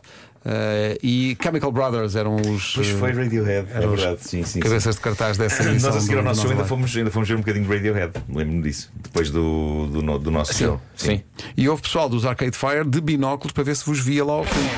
eh, 0.48 0.96
e 1.02 1.36
Chemical 1.42 1.72
Brothers 1.72 2.14
eram 2.14 2.36
os 2.36 2.72
Pois 2.74 2.88
eh, 2.88 2.92
foi 2.94 3.12
Radiohead, 3.12 3.68
é 3.72 3.80
verdade. 3.86 4.18
Sim, 4.20 4.42
sim, 4.42 4.44
sim. 4.44 4.60
cabeças 4.60 4.94
de 4.94 5.00
cartaz 5.00 5.36
dessa 5.36 5.62
edição. 5.68 5.90
Nós 5.90 5.96
a 5.98 6.00
seguir 6.00 6.18
ao 6.18 6.22
nosso 6.22 6.42
show 6.42 6.50
ainda 6.52 6.64
fomos, 6.64 6.96
ainda 6.96 7.10
fomos 7.10 7.28
ver 7.28 7.34
um 7.34 7.40
bocadinho 7.40 7.64
de 7.66 7.74
Radiohead, 7.74 8.12
lembro-me 8.28 8.62
disso, 8.62 8.90
depois 9.02 9.30
do, 9.30 9.86
do, 9.88 10.18
do 10.20 10.30
nosso 10.30 10.54
show. 10.54 10.80
Sim. 10.94 11.22
E 11.56 11.68
houve 11.68 11.82
pessoal 11.82 12.08
dos 12.08 12.24
Arcade 12.24 12.56
Fire 12.56 12.84
de 12.88 13.00
binóculos 13.00 13.52
para 13.52 13.64
ver 13.64 13.74
se 13.74 13.84
vos 13.84 13.98
via 13.98 14.24
lá 14.24 14.34
ao 14.34 14.44
fundo. 14.44 14.70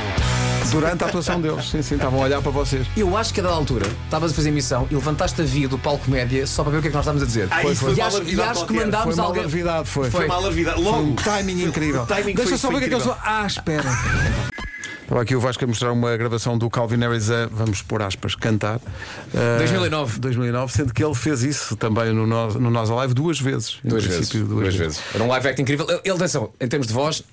Durante 0.71 1.03
a 1.03 1.07
atuação 1.07 1.41
deles, 1.41 1.65
sim, 1.71 1.81
sim, 1.81 1.95
estavam 1.95 2.21
a 2.21 2.25
olhar 2.25 2.43
para 2.43 2.51
vocês. 2.51 2.87
Eu 2.95 3.17
acho 3.17 3.33
que 3.33 3.41
a 3.41 3.43
dada 3.43 3.55
altura 3.55 3.87
estavas 4.05 4.33
a 4.33 4.35
fazer 4.35 4.51
emissão 4.51 4.87
e 4.91 4.95
levantaste 4.95 5.41
a 5.41 5.45
via 5.45 5.67
do 5.67 5.79
palco 5.79 6.11
média 6.11 6.47
só 6.47 6.63
para 6.63 6.73
ver 6.73 6.79
o 6.79 6.83
que 6.83 6.89
é 6.89 6.91
que 6.91 6.97
nós 6.97 7.05
estávamos 7.05 7.23
a 7.23 7.27
dizer. 7.27 7.49
Ah, 7.51 7.65
isso 7.65 7.85
foi 7.87 7.95
e 7.95 8.01
acho, 8.03 8.23
e 8.23 8.41
acho 8.41 8.67
que 8.67 8.75
mandámos 8.75 9.15
Foi 9.17 9.25
alguém. 9.25 9.49
foi. 9.85 10.11
Foi 10.11 10.27
uma 10.27 10.35
alarvidade. 10.35 10.77
Foi 10.83 10.85
Logo, 10.93 11.03
um 11.05 11.15
timing 11.15 11.63
incrível. 11.65 12.05
timing 12.05 12.35
Deixa 12.35 12.51
foi- 12.51 12.59
só 12.59 12.71
foi 12.71 12.81
ver 12.81 12.87
o 12.87 12.89
que 12.89 12.95
é 12.95 12.99
que 12.99 13.03
eles 13.03 13.07
incrível. 13.07 13.23
Ah, 13.25 13.47
espera. 13.47 14.58
Estava 15.09 15.23
aqui 15.23 15.35
o 15.35 15.41
Vasco 15.41 15.65
a 15.65 15.67
mostrar 15.67 15.91
uma 15.91 16.15
gravação 16.19 16.59
do 16.59 16.69
Calvin 16.69 16.99
Harris 16.99 17.31
a, 17.31 17.47
vamos 17.47 17.81
pôr 17.81 18.03
aspas, 18.03 18.35
cantar. 18.35 18.79
Ah, 19.35 19.57
2009. 19.57 20.19
2009, 20.21 20.71
sendo 20.73 20.93
que 20.93 21.03
ele 21.03 21.15
fez 21.15 21.43
isso 21.43 21.77
também 21.77 22.13
no, 22.13 22.27
Nós- 22.27 22.57
no 22.57 22.71
Nós 22.71 22.91
Alive 22.91 23.15
duas 23.15 23.41
vezes. 23.41 23.79
em 23.83 23.89
Duas 23.89 24.05
vezes, 24.05 24.29
princípio, 24.29 24.47
duas 24.47 24.75
vezes. 24.75 25.01
Era 25.15 25.25
um 25.25 25.29
live 25.29 25.49
act 25.49 25.63
incrível. 25.63 25.87
Ele, 26.05 26.15
atenção, 26.15 26.51
em 26.61 26.69
termos 26.69 26.87
de 26.89 26.93
voz, 26.93 27.25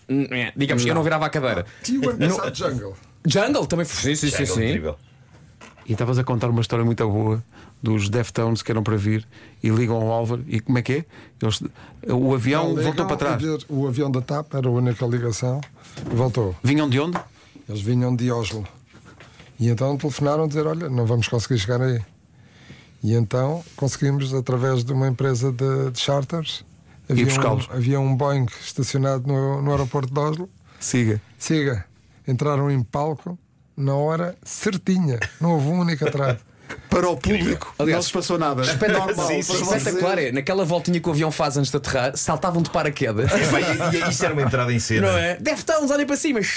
digamos, 0.56 0.86
eu 0.86 0.96
não 0.96 1.04
virava 1.04 1.26
a 1.26 1.30
cadeira. 1.30 1.66
Tio 1.84 2.00
Inside 2.14 2.58
Jungle. 2.58 2.96
Jungle 3.28 3.66
também 3.68 3.86
foi. 3.86 4.16
Sim, 4.16 4.30
sim, 4.32 4.46
sim. 4.46 4.54
Incrível. 4.54 4.96
E 5.86 5.92
estavas 5.92 6.18
a 6.18 6.24
contar 6.24 6.50
uma 6.50 6.62
história 6.62 6.84
muito 6.86 7.06
boa 7.10 7.44
dos 7.84 8.08
Deftones 8.10 8.62
que 8.64 8.72
eram 8.72 8.84
para 8.84 8.96
vir 8.96 9.28
e 9.62 9.70
ligam 9.70 9.98
ao 9.98 10.12
Álvaro. 10.12 10.44
E 10.48 10.62
como 10.62 10.78
é 10.78 10.82
que 10.82 10.94
é? 10.94 11.06
Eles, 11.42 11.62
o 12.08 12.34
avião 12.34 12.74
Não, 12.74 12.82
voltou 12.84 13.06
para 13.06 13.18
trás. 13.18 13.44
O 13.68 13.86
avião 13.86 14.10
da 14.10 14.22
TAP 14.22 14.54
era 14.56 14.66
a 14.66 14.72
única 14.72 15.06
ligação 15.06 15.60
e 16.10 16.16
voltou. 16.16 16.56
Vinham 16.64 16.90
de 16.90 17.00
onde? 17.02 17.20
Eles 17.68 17.82
vinham 17.82 18.16
de 18.16 18.32
Oslo. 18.32 18.68
E 19.60 19.70
então 19.70 19.98
telefonaram 19.98 20.48
dizer: 20.48 20.68
Olha, 20.68 20.90
não 20.90 21.06
vamos 21.06 21.28
conseguir 21.28 21.60
chegar 21.60 21.82
aí. 21.82 22.02
E 23.04 23.14
então 23.14 23.64
conseguimos, 23.76 24.34
através 24.34 24.84
de 24.84 24.92
uma 24.92 25.08
empresa 25.08 25.52
de, 25.52 25.92
de 25.92 26.00
charters, 26.00 26.66
havia 27.10 27.26
um, 27.26 27.60
havia 27.70 28.00
um 28.00 28.16
Boeing 28.16 28.48
estacionado 28.62 29.28
no, 29.28 29.62
no 29.62 29.72
aeroporto 29.72 30.14
de 30.14 30.20
Oslo. 30.20 30.50
Siga. 30.80 31.22
Siga, 31.38 31.86
entraram 32.28 32.70
em 32.70 32.82
palco 32.84 33.38
na 33.76 33.94
hora 33.94 34.36
certinha, 34.44 35.20
não 35.40 35.54
houve 35.54 35.68
um 35.68 35.80
único 35.80 36.08
atraso. 36.08 36.40
Para 36.90 37.10
o 37.10 37.18
público, 37.18 37.74
não 37.80 38.02
se 38.02 38.12
passou 38.12 38.38
nada. 38.38 38.62
Espetacular, 38.62 39.28
Sim, 39.28 39.42
sim, 39.42 39.76
espetacular 39.76 40.20
é. 40.20 40.32
Naquela 40.32 40.64
voltinha 40.64 41.00
que 41.00 41.08
o 41.08 41.12
avião 41.12 41.32
faz 41.32 41.58
antes 41.58 41.72
de 41.72 41.78
aterrar, 41.78 42.16
saltavam 42.16 42.62
de 42.62 42.70
paraquedas. 42.70 43.32
Epá, 43.32 43.60
e, 43.60 43.98
e 43.98 44.10
isso 44.10 44.24
era 44.24 44.34
uma 44.34 44.44
entrada 44.44 44.72
em 44.72 44.80
cena. 44.80 45.12
Não 45.12 45.18
é? 45.18 45.36
Deftones, 45.36 45.92
olhem 45.92 46.06
para 46.06 46.16
cima. 46.16 46.40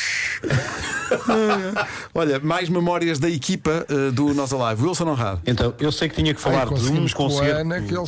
Olha, 2.15 2.39
mais 2.41 2.69
memórias 2.69 3.19
da 3.19 3.29
equipa 3.29 3.87
eh, 3.89 4.11
do 4.11 4.35
Nós 4.35 4.53
Alive. 4.53 4.85
Wilson 4.85 5.09
Honrado. 5.09 5.41
Então, 5.47 5.75
eu 5.79 5.91
sei 5.91 6.09
que 6.09 6.17
tinha 6.17 6.35
que 6.35 6.41
Ai, 6.45 6.53
falar 6.53 6.75
de 6.75 6.91
um 6.91 7.09
concerto 7.09 7.61
Ana 7.61 7.81
que 7.81 7.95
eh, 7.95 7.99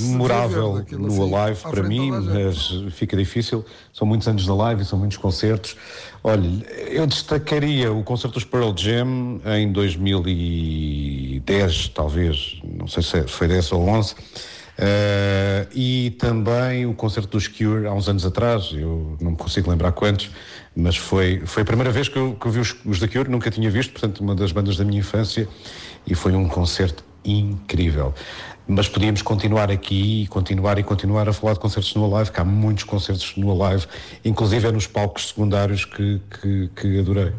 memorável 0.00 0.84
no 0.92 1.06
assim, 1.06 1.34
Alive 1.34 1.60
para 1.62 1.82
mim, 1.82 2.10
mas 2.10 2.94
fica 2.94 3.16
difícil. 3.16 3.64
São 3.92 4.06
muitos 4.06 4.28
anos 4.28 4.44
de 4.44 4.50
live 4.50 4.82
e 4.82 4.84
são 4.84 4.98
muitos 4.98 5.16
concertos. 5.16 5.76
Olha, 6.28 6.42
eu 6.90 7.06
destacaria 7.06 7.92
o 7.92 8.02
concerto 8.02 8.34
dos 8.34 8.42
Pearl 8.42 8.74
Jam 8.76 9.40
em 9.44 9.70
2010, 9.70 11.90
talvez, 11.90 12.60
não 12.64 12.88
sei 12.88 13.04
se 13.04 13.28
foi 13.28 13.46
10 13.46 13.70
ou 13.70 13.88
11. 13.88 14.16
eh, 14.76 15.68
e 15.72 16.16
também 16.18 16.84
o 16.84 16.94
concerto 16.94 17.30
dos 17.30 17.46
Cure 17.46 17.86
há 17.86 17.92
uns 17.92 18.08
anos 18.08 18.26
atrás, 18.26 18.72
eu 18.72 19.16
não 19.20 19.30
me 19.30 19.36
consigo 19.36 19.70
lembrar 19.70 19.92
quantos, 19.92 20.32
mas 20.74 20.96
foi, 20.96 21.42
foi 21.46 21.62
a 21.62 21.64
primeira 21.64 21.92
vez 21.92 22.08
que 22.08 22.18
eu, 22.18 22.34
que 22.34 22.44
eu 22.44 22.50
vi 22.50 22.58
os, 22.58 22.74
os 22.84 22.98
da 22.98 23.06
Cure, 23.06 23.30
nunca 23.30 23.48
tinha 23.48 23.70
visto, 23.70 23.92
portanto, 23.92 24.18
uma 24.18 24.34
das 24.34 24.50
bandas 24.50 24.76
da 24.76 24.84
minha 24.84 24.98
infância, 24.98 25.48
e 26.04 26.16
foi 26.16 26.32
um 26.32 26.48
concerto 26.48 27.04
incrível. 27.30 28.14
Mas 28.68 28.88
podíamos 28.88 29.22
continuar 29.22 29.70
aqui 29.70 30.24
e 30.24 30.26
continuar 30.26 30.78
e 30.78 30.82
continuar 30.82 31.28
a 31.28 31.32
falar 31.32 31.52
de 31.52 31.60
concertos 31.60 31.94
no 31.94 32.12
Alive, 32.16 32.32
que 32.32 32.40
há 32.40 32.44
muitos 32.44 32.84
concertos 32.84 33.34
no 33.36 33.50
Alive, 33.64 33.86
inclusive 34.24 34.66
é 34.66 34.72
nos 34.72 34.86
palcos 34.88 35.28
secundários 35.28 35.84
que, 35.84 36.20
que, 36.40 36.70
que 36.74 36.98
adorei. 36.98 37.32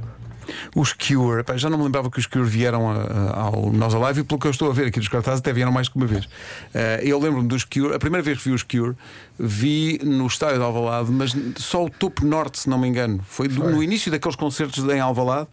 Os 0.73 0.93
Cure, 0.93 1.43
já 1.57 1.69
não 1.69 1.77
me 1.77 1.83
lembrava 1.83 2.09
que 2.09 2.17
os 2.19 2.25
Cure 2.25 2.45
vieram 2.47 2.89
a- 2.89 3.01
a- 3.01 3.39
ao 3.41 3.69
Nós 3.73 3.93
Alive 3.93 4.21
e 4.21 4.23
pelo 4.23 4.39
que 4.39 4.47
eu 4.47 4.51
estou 4.51 4.69
a 4.69 4.73
ver 4.73 4.87
aqui 4.87 4.97
dos 4.97 5.09
cartazes 5.09 5.39
até 5.41 5.51
vieram 5.51 5.73
mais 5.73 5.89
que 5.89 5.97
uma 5.97 6.05
vez. 6.05 6.25
Eh, 6.73 7.01
eu 7.03 7.19
lembro-me 7.19 7.49
dos 7.49 7.65
Cure, 7.65 7.93
a 7.93 7.99
primeira 7.99 8.23
vez 8.23 8.37
que 8.37 8.45
vi 8.47 8.55
os 8.55 8.63
Cure, 8.63 8.95
vi 9.37 9.99
no 10.05 10.25
estádio 10.25 10.59
de 10.59 10.63
Alvalade, 10.63 11.11
mas 11.11 11.35
só 11.57 11.83
o 11.83 11.89
topo 11.89 12.25
norte, 12.25 12.59
se 12.59 12.69
não 12.69 12.77
me 12.79 12.87
engano. 12.87 13.19
Foi, 13.27 13.49
do- 13.49 13.69
no 13.69 13.83
início 13.83 14.09
daqueles 14.09 14.37
concertos 14.37 14.85
em 14.85 15.01
Alvalade 15.01 15.49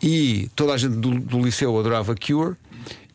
e 0.00 0.48
toda 0.54 0.72
a 0.74 0.76
gente 0.76 0.94
do, 0.94 1.18
do 1.18 1.40
liceu 1.44 1.76
adorava 1.76 2.14
Cure. 2.14 2.54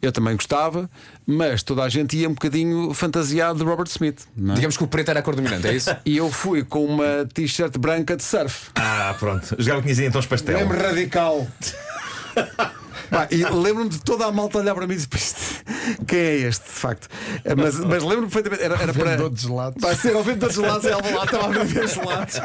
Eu 0.03 0.11
também 0.11 0.35
gostava, 0.35 0.89
mas 1.25 1.63
toda 1.63 1.81
a 1.81 1.87
gente 1.87 2.17
ia 2.17 2.27
um 2.29 2.33
bocadinho 2.33 2.93
fantasiado 2.93 3.59
de 3.59 3.63
Robert 3.65 3.87
Smith. 3.87 4.19
não 4.35 4.51
é? 4.51 4.55
Digamos 4.55 4.75
que 4.75 4.83
o 4.83 4.87
preto 4.87 5.09
era 5.09 5.21
a 5.21 5.23
cor 5.23 5.33
dominante, 5.35 5.65
é 5.65 5.73
isso? 5.73 5.95
E 6.05 6.17
eu 6.17 6.29
fui 6.29 6.63
com 6.63 6.83
uma 6.85 7.25
t-shirt 7.33 7.77
branca 7.77 8.17
de 8.17 8.23
surf. 8.23 8.69
Ah, 8.75 9.15
pronto. 9.17 9.55
Jogava 9.57 9.81
que 9.81 9.87
tinhas 9.93 9.99
em 9.99 10.11
tons 10.11 10.25
pastel. 10.25 10.57
Lembro 10.59 10.77
radical. 10.81 11.47
Pá, 13.09 13.27
e 13.31 13.43
lembro-me 13.45 13.89
de 13.89 13.99
toda 13.99 14.25
a 14.25 14.31
malta 14.31 14.57
olhar 14.57 14.73
para 14.73 14.87
mim 14.87 14.93
e 14.93 14.95
dizer: 14.97 15.07
"Pá, 15.07 15.17
isto- 15.17 15.63
quem 16.07 16.19
é 16.19 16.35
este, 16.47 16.63
de 16.65 16.71
facto? 16.71 17.07
Eh, 17.43 17.55
Mas, 17.55 17.79
mas 17.79 18.03
lembro-me 18.03 18.29
perfeitamente, 18.31 18.63
era, 18.63 18.75
era 18.81 18.93
para. 18.93 19.29
De 19.29 19.41
gelados. 19.41 19.81
Vai 19.81 19.95
ser 19.95 20.15
ao 20.15 20.23
vendedor 20.23 20.49
de 20.49 20.55
gelados, 20.55 20.85
ela 20.85 21.01
lá 21.15 21.23
estava 21.25 21.45
a 21.47 21.63
vender 21.63 21.87
gelados. 21.87 22.35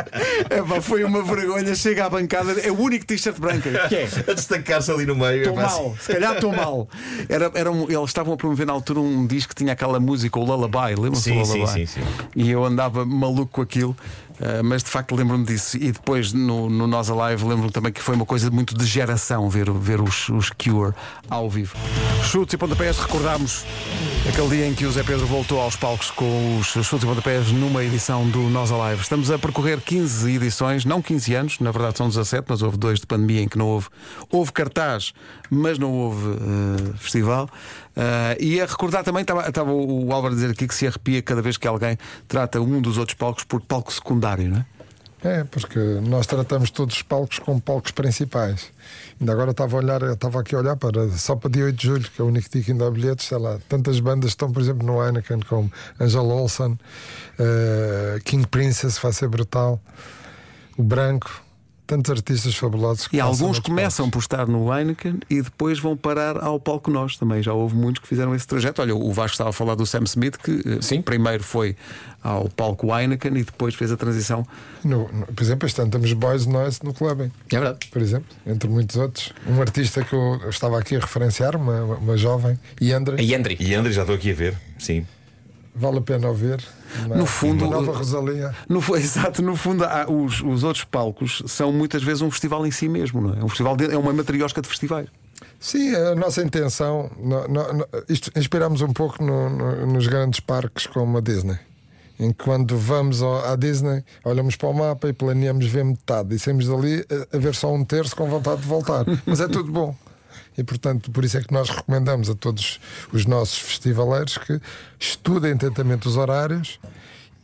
É, 0.50 0.62
pá, 0.62 0.80
foi 0.80 1.04
uma 1.04 1.22
vergonha. 1.22 1.74
Chega 1.74 2.06
à 2.06 2.10
bancada, 2.10 2.52
é 2.60 2.70
o 2.70 2.80
único 2.80 3.04
t-shirt 3.06 3.38
branca. 3.38 3.70
Que 3.88 3.94
é? 3.96 4.08
A 4.28 4.32
destacar-se 4.34 4.90
ali 4.90 5.06
no 5.06 5.14
meio. 5.14 5.38
Estou 5.38 5.52
epá, 5.54 5.62
mal, 5.62 5.96
se 6.00 6.12
calhar 6.12 6.34
estou 6.34 6.52
mal. 6.52 6.88
Era, 7.28 7.50
era 7.54 7.70
um- 7.70 7.84
eles 7.90 8.04
estavam 8.10 8.34
a 8.34 8.36
promover 8.36 8.66
na 8.66 8.72
altura 8.72 9.00
um 9.00 9.26
disco 9.26 9.50
que 9.50 9.54
tinha 9.54 9.72
aquela 9.72 9.98
música, 10.00 10.38
o 10.38 10.44
Lullaby, 10.44 10.94
lembram-se 11.00 11.22
Sim, 11.22 11.38
do 11.40 11.44
sim, 11.46 11.58
Lullaby? 11.58 11.86
sim, 11.86 12.00
sim. 12.00 12.06
E 12.34 12.50
eu 12.50 12.64
andava 12.64 13.04
maluco 13.04 13.46
com 13.52 13.62
aquilo, 13.62 13.96
eh, 14.40 14.62
mas 14.62 14.82
de 14.82 14.90
facto 14.90 15.14
lembro-me 15.14 15.44
disso. 15.44 15.76
E 15.76 15.92
depois 15.92 16.32
no, 16.32 16.68
no 16.70 16.86
Nós 16.86 17.08
Alive 17.10 17.44
lembro-me 17.44 17.70
também 17.70 17.92
que 17.92 18.00
foi 18.02 18.14
uma 18.14 18.26
coisa 18.26 18.50
muito 18.50 18.76
de 18.76 18.84
geração 18.86 19.48
ver, 19.48 19.70
ver 19.70 20.00
os, 20.00 20.28
os 20.28 20.50
Cure 20.50 20.92
ao 21.28 21.48
vivo. 21.48 21.74
Chutes 22.24 22.54
e 22.54 22.56
pontapés, 22.56 22.98
recordámos 23.28 23.66
aquele 24.26 24.48
dia 24.48 24.66
em 24.66 24.74
que 24.74 24.86
o 24.86 24.90
Zé 24.90 25.02
Pedro 25.02 25.26
voltou 25.26 25.60
aos 25.60 25.76
palcos 25.76 26.10
com 26.10 26.58
os 26.58 26.68
chutes 26.68 27.02
e 27.02 27.06
pontapés 27.06 27.52
numa 27.52 27.84
edição 27.84 28.26
do 28.30 28.40
Nós 28.48 28.72
Alive. 28.72 29.02
Estamos 29.02 29.30
a 29.30 29.38
percorrer 29.38 29.82
15 29.82 30.34
edições, 30.34 30.86
não 30.86 31.02
15 31.02 31.34
anos, 31.34 31.60
na 31.60 31.70
verdade 31.70 31.98
são 31.98 32.08
17, 32.08 32.46
mas 32.48 32.62
houve 32.62 32.78
dois 32.78 33.00
de 33.00 33.06
pandemia 33.06 33.42
em 33.42 33.48
que 33.48 33.58
não 33.58 33.66
houve. 33.66 33.88
Houve 34.30 34.50
cartaz, 34.52 35.12
mas 35.50 35.78
não 35.78 35.92
houve 35.92 36.26
eh, 36.26 36.96
festival. 36.96 37.50
Eh, 37.94 38.38
e 38.40 38.60
a 38.62 38.64
recordar 38.64 39.04
também, 39.04 39.22
estava 39.22 39.72
o 39.72 40.10
Álvaro 40.10 40.32
a 40.32 40.36
dizer 40.36 40.50
aqui 40.50 40.66
que 40.66 40.74
se 40.74 40.86
arrepia 40.86 41.20
cada 41.20 41.42
vez 41.42 41.58
que 41.58 41.68
alguém 41.68 41.98
trata 42.26 42.62
um 42.62 42.80
dos 42.80 42.96
outros 42.96 43.14
palcos 43.14 43.44
por 43.44 43.60
palco 43.60 43.92
secundário, 43.92 44.48
não 44.48 44.58
é? 44.58 44.77
É, 45.22 45.42
porque 45.42 45.78
nós 45.78 46.26
tratamos 46.26 46.70
todos 46.70 46.96
os 46.96 47.02
palcos 47.02 47.40
como 47.40 47.60
palcos 47.60 47.90
principais. 47.90 48.70
Ainda 49.20 49.32
agora 49.32 49.50
estava 49.50 49.76
a 49.76 49.80
olhar, 49.80 50.02
estava 50.02 50.40
aqui 50.40 50.54
a 50.54 50.58
olhar 50.58 50.76
para 50.76 51.08
só 51.10 51.34
para 51.34 51.50
dia 51.50 51.64
8 51.64 51.76
de 51.76 51.86
julho, 51.86 52.10
que 52.10 52.20
é 52.20 52.24
o 52.24 52.28
único 52.28 52.48
dia 52.48 52.62
que 52.62 52.70
ainda 52.70 52.86
há 52.86 52.90
bilhetes, 52.90 53.26
sei 53.26 53.38
lá, 53.38 53.58
tantas 53.68 53.98
bandas 53.98 54.30
estão, 54.30 54.52
por 54.52 54.62
exemplo, 54.62 54.86
no 54.86 55.04
Heineken, 55.04 55.40
como 55.40 55.72
Angela 55.98 56.34
Olsen, 56.34 56.78
eh, 57.38 58.20
King 58.24 58.46
Princess, 58.46 58.96
vai 58.98 59.12
ser 59.12 59.28
brutal, 59.28 59.80
o 60.76 60.84
Branco, 60.84 61.42
tantos 61.88 62.10
artistas 62.10 62.54
fabulosos 62.54 63.08
que 63.08 63.16
E 63.16 63.20
alguns 63.20 63.58
começam 63.58 64.04
palcos. 64.10 64.26
por 64.26 64.34
estar 64.36 64.46
no 64.46 64.72
Heineken 64.72 65.18
e 65.30 65.40
depois 65.42 65.78
vão 65.80 65.96
parar 65.96 66.36
ao 66.36 66.60
palco 66.60 66.90
nós 66.90 67.16
também. 67.16 67.42
Já 67.42 67.54
houve 67.54 67.74
muitos 67.74 68.02
que 68.02 68.06
fizeram 68.06 68.34
esse 68.34 68.46
trajeto. 68.46 68.82
Olha, 68.82 68.94
o 68.94 69.10
Vasco 69.12 69.32
estava 69.32 69.50
a 69.50 69.52
falar 69.52 69.74
do 69.74 69.86
Sam 69.86 70.02
Smith, 70.04 70.36
que 70.36 70.52
eh, 70.66 70.78
Sim. 70.82 71.00
primeiro 71.00 71.42
foi 71.42 71.74
ao 72.22 72.48
palco 72.50 72.94
Heineken 72.94 73.36
e 73.38 73.42
depois 73.44 73.74
fez 73.74 73.90
a 73.90 73.96
transição. 73.96 74.46
No- 74.84 75.08
no- 75.10 75.26
por 75.26 75.42
exemplo, 75.42 75.66
este 75.66 75.80
ano 75.80 75.90
temos 75.90 76.12
Boys 76.12 76.44
Noise 76.44 76.80
no 76.84 76.92
Clubbing. 76.92 77.32
É 77.50 77.58
verdade. 77.58 77.88
por 77.90 78.02
exemplo, 78.02 78.28
entre 78.46 78.68
muitos 78.68 78.96
outros. 78.96 79.32
Um 79.46 79.58
artista 79.60 80.04
que 80.04 80.14
eu 80.14 80.40
estava 80.50 80.78
aqui 80.78 80.94
a 80.96 81.00
referenciar, 81.00 81.56
uma, 81.56 81.82
uma 81.96 82.16
jovem, 82.18 82.58
Yandra, 82.82 83.16
A 83.18 83.22
Yandri. 83.22 83.56
E 83.58 83.74
André, 83.74 83.92
já 83.92 84.02
estou 84.02 84.14
aqui 84.14 84.30
a 84.30 84.34
ver. 84.34 84.54
Sim. 84.78 85.06
Vale 85.74 85.98
a 85.98 86.00
pena 86.00 86.28
ouvir. 86.28 86.62
Uma, 87.04 87.16
No 87.16 87.26
fundo, 87.26 87.66
nova 87.68 87.92
Rosalia. 87.92 88.54
No, 88.68 88.80
exato, 88.96 89.42
no 89.42 89.54
fundo, 89.56 89.84
há- 89.84 90.06
os, 90.10 90.40
os 90.40 90.64
outros 90.64 90.84
palcos 90.84 91.42
são 91.46 91.72
muitas 91.72 92.02
vezes 92.02 92.22
um 92.22 92.30
festival 92.30 92.66
em 92.66 92.70
si 92.70 92.88
mesmo, 92.88 93.20
não 93.20 93.34
é? 93.34 93.40
É 93.40 93.44
um 93.44 93.48
festival 93.48 93.76
de- 93.76 93.92
é 93.92 93.96
uma 93.98 94.12
matriosca 94.12 94.60
de 94.62 94.68
festivais. 94.68 95.08
Sim, 95.60 95.94
a 95.94 96.14
nossa 96.14 96.42
intenção, 96.42 97.10
no- 97.18 97.46
no- 97.48 97.86
isto 98.08 98.30
inspiramos 98.36 98.80
um 98.82 98.92
pouco 98.92 99.22
no- 99.22 99.48
no- 99.50 99.86
nos 99.86 100.06
grandes 100.06 100.40
parques 100.40 100.86
como 100.86 101.18
a 101.18 101.20
Disney. 101.20 101.58
em 102.20 102.32
que 102.32 102.42
quando 102.42 102.76
vamos 102.76 103.22
ao- 103.22 103.44
à 103.48 103.54
Disney, 103.54 104.02
olhamos 104.24 104.56
para 104.56 104.68
o 104.68 104.72
mapa 104.74 105.08
e 105.08 105.12
planeamos 105.12 105.66
ver 105.66 105.84
metade 105.84 106.34
e 106.34 106.38
saímos 106.40 106.66
dali 106.66 107.06
a, 107.32 107.36
a 107.36 107.38
ver 107.38 107.54
só 107.54 107.72
um 107.72 107.84
terço 107.84 108.16
com 108.16 108.28
vontade 108.28 108.60
de 108.62 108.66
voltar. 108.66 109.04
Mas 109.24 109.38
é 109.40 109.46
tudo 109.46 109.70
bom. 109.70 109.94
E 110.58 110.64
portanto, 110.64 111.12
por 111.12 111.24
isso 111.24 111.38
é 111.38 111.40
que 111.40 111.54
nós 111.54 111.70
recomendamos 111.70 112.28
a 112.28 112.34
todos 112.34 112.80
os 113.12 113.24
nossos 113.24 113.58
festivaleiros 113.58 114.36
que 114.36 114.60
estudem 114.98 115.52
atentamente 115.52 116.08
os 116.08 116.16
horários 116.16 116.80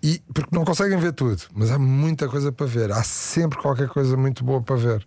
e 0.03 0.21
porque 0.35 0.55
não 0.55 0.65
conseguem 0.65 0.99
ver 0.99 1.13
tudo, 1.13 1.41
mas 1.55 1.71
há 1.71 1.79
muita 1.79 2.29
coisa 2.29 2.51
para 2.51 2.67
ver, 2.67 2.91
há 2.91 3.03
sempre 3.05 3.59
qualquer 3.59 3.89
coisa 3.89 4.17
muito 4.17 4.45
boa 4.45 4.61
para 4.61 4.77
ver. 4.77 5.07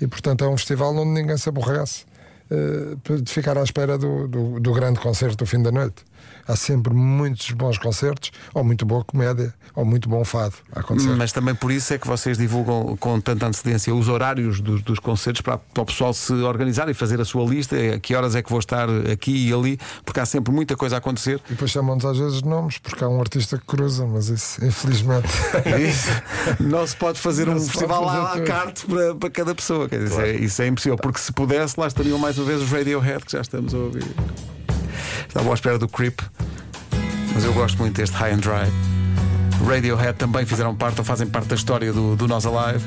E 0.00 0.06
portanto 0.06 0.44
é 0.44 0.48
um 0.48 0.56
festival 0.56 0.94
onde 0.94 1.10
ninguém 1.10 1.36
se 1.38 1.48
aborrece 1.48 2.04
eh, 2.50 3.22
de 3.22 3.32
ficar 3.32 3.58
à 3.58 3.62
espera 3.62 3.98
do, 3.98 4.28
do, 4.28 4.60
do 4.60 4.72
grande 4.72 5.00
concerto 5.00 5.38
do 5.38 5.46
fim 5.46 5.60
da 5.60 5.72
noite. 5.72 6.04
Há 6.48 6.54
sempre 6.54 6.94
muitos 6.94 7.50
bons 7.50 7.76
concertos, 7.76 8.30
ou 8.54 8.62
muito 8.62 8.86
boa 8.86 9.04
comédia, 9.04 9.52
ou 9.74 9.84
muito 9.84 10.08
bom 10.08 10.24
fado 10.24 10.54
a 10.72 10.80
acontecer. 10.80 11.08
Mas 11.16 11.32
também 11.32 11.54
por 11.54 11.72
isso 11.72 11.92
é 11.92 11.98
que 11.98 12.06
vocês 12.06 12.38
divulgam 12.38 12.96
com 12.98 13.20
tanta 13.20 13.46
antecedência 13.46 13.94
os 13.94 14.08
horários 14.08 14.60
dos, 14.60 14.82
dos 14.82 14.98
concertos 14.98 15.40
para, 15.40 15.58
para 15.58 15.82
o 15.82 15.86
pessoal 15.86 16.14
se 16.14 16.32
organizar 16.32 16.88
e 16.88 16.94
fazer 16.94 17.20
a 17.20 17.24
sua 17.24 17.44
lista. 17.44 17.76
A 17.76 17.98
que 17.98 18.14
horas 18.14 18.34
é 18.36 18.42
que 18.42 18.50
vou 18.50 18.60
estar 18.60 18.88
aqui 19.12 19.48
e 19.48 19.52
ali, 19.52 19.78
porque 20.04 20.20
há 20.20 20.26
sempre 20.26 20.52
muita 20.52 20.76
coisa 20.76 20.96
a 20.96 20.98
acontecer. 20.98 21.40
E 21.46 21.50
depois 21.50 21.70
chamam-nos 21.70 22.04
às 22.04 22.18
vezes 22.18 22.42
nomes, 22.42 22.78
porque 22.78 23.02
há 23.02 23.08
um 23.08 23.20
artista 23.20 23.58
que 23.58 23.64
cruza, 23.64 24.06
mas 24.06 24.28
isso, 24.28 24.64
infelizmente. 24.64 25.26
Isso, 25.76 26.10
não 26.60 26.86
se 26.86 26.96
pode 26.96 27.18
fazer 27.18 27.46
Não 27.46 27.56
um 27.56 27.60
festival 27.60 28.08
à 28.08 28.34
la 28.34 28.40
carte 28.40 28.86
para, 28.86 29.14
para 29.14 29.30
cada 29.30 29.54
pessoa. 29.54 29.88
Quer 29.88 30.04
dizer, 30.04 30.24
é, 30.24 30.32
isso 30.36 30.62
é 30.62 30.66
impossível, 30.66 30.96
porque 30.96 31.18
se 31.18 31.32
pudesse, 31.32 31.78
lá 31.78 31.86
estariam 31.86 32.18
mais 32.18 32.38
uma 32.38 32.46
vez 32.46 32.62
os 32.62 32.70
Radiohead 32.70 33.24
que 33.24 33.32
já 33.32 33.40
estamos 33.40 33.74
a 33.74 33.78
ouvir. 33.78 34.06
Estava 35.36 35.50
à 35.50 35.54
espera 35.54 35.78
do 35.78 35.86
Creep, 35.86 36.18
mas 37.34 37.44
eu 37.44 37.52
gosto 37.52 37.76
muito 37.78 37.94
deste 37.94 38.16
High 38.16 38.32
and 38.32 38.38
Dry. 38.38 38.72
Radiohead 39.68 40.14
também 40.16 40.46
fizeram 40.46 40.74
parte 40.74 40.98
ou 40.98 41.04
fazem 41.04 41.26
parte 41.26 41.48
da 41.48 41.54
história 41.54 41.92
do, 41.92 42.16
do 42.16 42.26
Nós 42.26 42.46
Alive. 42.46 42.82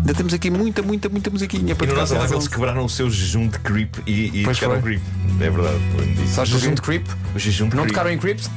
Ainda 0.00 0.12
temos 0.14 0.34
aqui 0.34 0.50
muita, 0.50 0.82
muita, 0.82 1.08
muita 1.08 1.30
musiquinha 1.30 1.72
E 1.72 1.74
para 1.76 1.86
no 1.86 1.92
tocar. 1.92 2.00
nosso 2.02 2.14
live 2.16 2.34
eles 2.34 2.48
quebraram 2.48 2.84
o 2.84 2.88
seu 2.88 3.08
jejum 3.08 3.46
de 3.48 3.58
creep 3.60 3.94
e, 4.06 4.40
e 4.40 4.44
Pois 4.44 4.58
tocaram 4.58 4.80
foi. 4.80 4.98
creep. 4.98 5.02
É 5.40 5.50
verdade. 5.50 5.78
Só 6.34 6.44
jejum 6.44 6.74
de 6.74 6.82
creep. 6.82 7.06
O 7.34 7.38
jejum 7.38 7.68
de 7.68 7.76
Não 7.76 7.84
creep. 7.84 7.94
tocaram 7.94 8.10
em 8.10 8.18
creeps 8.18 8.50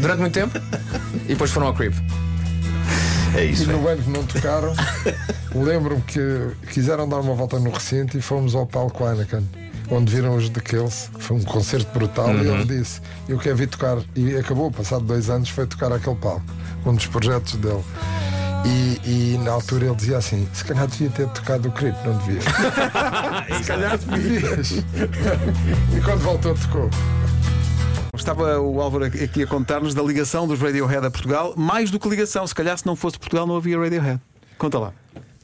durante 0.00 0.20
muito 0.20 0.34
tempo 0.34 0.58
e 1.24 1.28
depois 1.28 1.50
foram 1.52 1.68
ao 1.68 1.74
creep. 1.74 1.94
É 3.36 3.44
E 3.44 3.52
isso. 3.52 3.70
é. 3.70 3.72
no 3.72 3.86
ano 3.88 4.02
que 4.02 4.10
não 4.10 4.24
tocaram, 4.24 4.72
lembro-me 5.54 6.02
que 6.02 6.20
quiseram 6.72 7.08
dar 7.08 7.20
uma 7.20 7.34
volta 7.34 7.58
no 7.60 7.70
recinto 7.70 8.16
e 8.18 8.20
fomos 8.20 8.54
ao 8.56 8.66
palco 8.66 9.04
Anakin, 9.04 9.44
onde 9.90 10.12
viram 10.14 10.36
os 10.36 10.48
The 10.48 10.60
Kills, 10.60 11.10
que 11.10 11.22
foi 11.22 11.36
um 11.36 11.42
concerto 11.42 11.92
brutal, 11.96 12.30
e 12.30 12.48
Uhum. 12.48 12.54
ele 12.60 12.64
disse: 12.78 13.00
Eu 13.28 13.38
quero 13.38 13.56
vir 13.56 13.68
tocar. 13.68 13.98
E 14.16 14.36
acabou, 14.36 14.70
passado 14.70 15.04
dois 15.04 15.28
anos, 15.30 15.48
foi 15.48 15.66
tocar 15.66 15.92
aquele 15.92 16.16
palco, 16.16 16.42
um 16.86 16.94
dos 16.94 17.06
projetos 17.06 17.54
dele. 17.56 17.82
E, 18.66 19.00
e 19.34 19.38
na 19.38 19.52
altura 19.52 19.86
ele 19.86 19.94
dizia 19.94 20.16
assim: 20.16 20.48
Se 20.54 20.64
calhar 20.64 20.86
devia 20.86 21.10
ter 21.10 21.28
tocado 21.28 21.68
o 21.68 21.72
Creep, 21.72 21.94
não 22.04 22.16
devia. 22.18 22.40
Se 23.60 23.64
calhar 23.64 23.98
devias. 23.98 24.70
e 24.72 26.00
quando 26.04 26.20
voltou, 26.20 26.54
tocou. 26.54 26.88
Estava 28.16 28.58
o 28.60 28.80
Álvaro 28.80 29.04
aqui 29.06 29.42
a 29.42 29.46
contar-nos 29.46 29.92
da 29.92 30.00
ligação 30.02 30.46
dos 30.46 30.60
Radiohead 30.60 31.04
a 31.04 31.10
Portugal, 31.10 31.52
mais 31.56 31.90
do 31.90 31.98
que 31.98 32.08
ligação. 32.08 32.46
Se 32.46 32.54
calhar, 32.54 32.78
se 32.78 32.86
não 32.86 32.94
fosse 32.96 33.18
Portugal, 33.18 33.46
não 33.46 33.56
havia 33.56 33.78
Radiohead. 33.78 34.20
Conta 34.56 34.78
lá. 34.78 34.92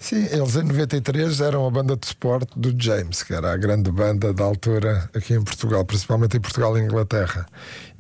Sim, 0.03 0.25
eles 0.31 0.57
em 0.57 0.63
93 0.63 1.41
eram 1.43 1.67
a 1.67 1.71
banda 1.71 1.95
de 1.95 2.07
suporte 2.07 2.59
do 2.59 2.75
James, 2.83 3.23
que 3.23 3.35
era 3.35 3.53
a 3.53 3.57
grande 3.59 3.91
banda 3.91 4.33
da 4.33 4.45
altura 4.45 5.11
aqui 5.15 5.35
em 5.35 5.43
Portugal, 5.45 5.85
principalmente 5.85 6.39
em 6.39 6.41
Portugal 6.41 6.77
e 6.79 6.81
Inglaterra. 6.81 7.47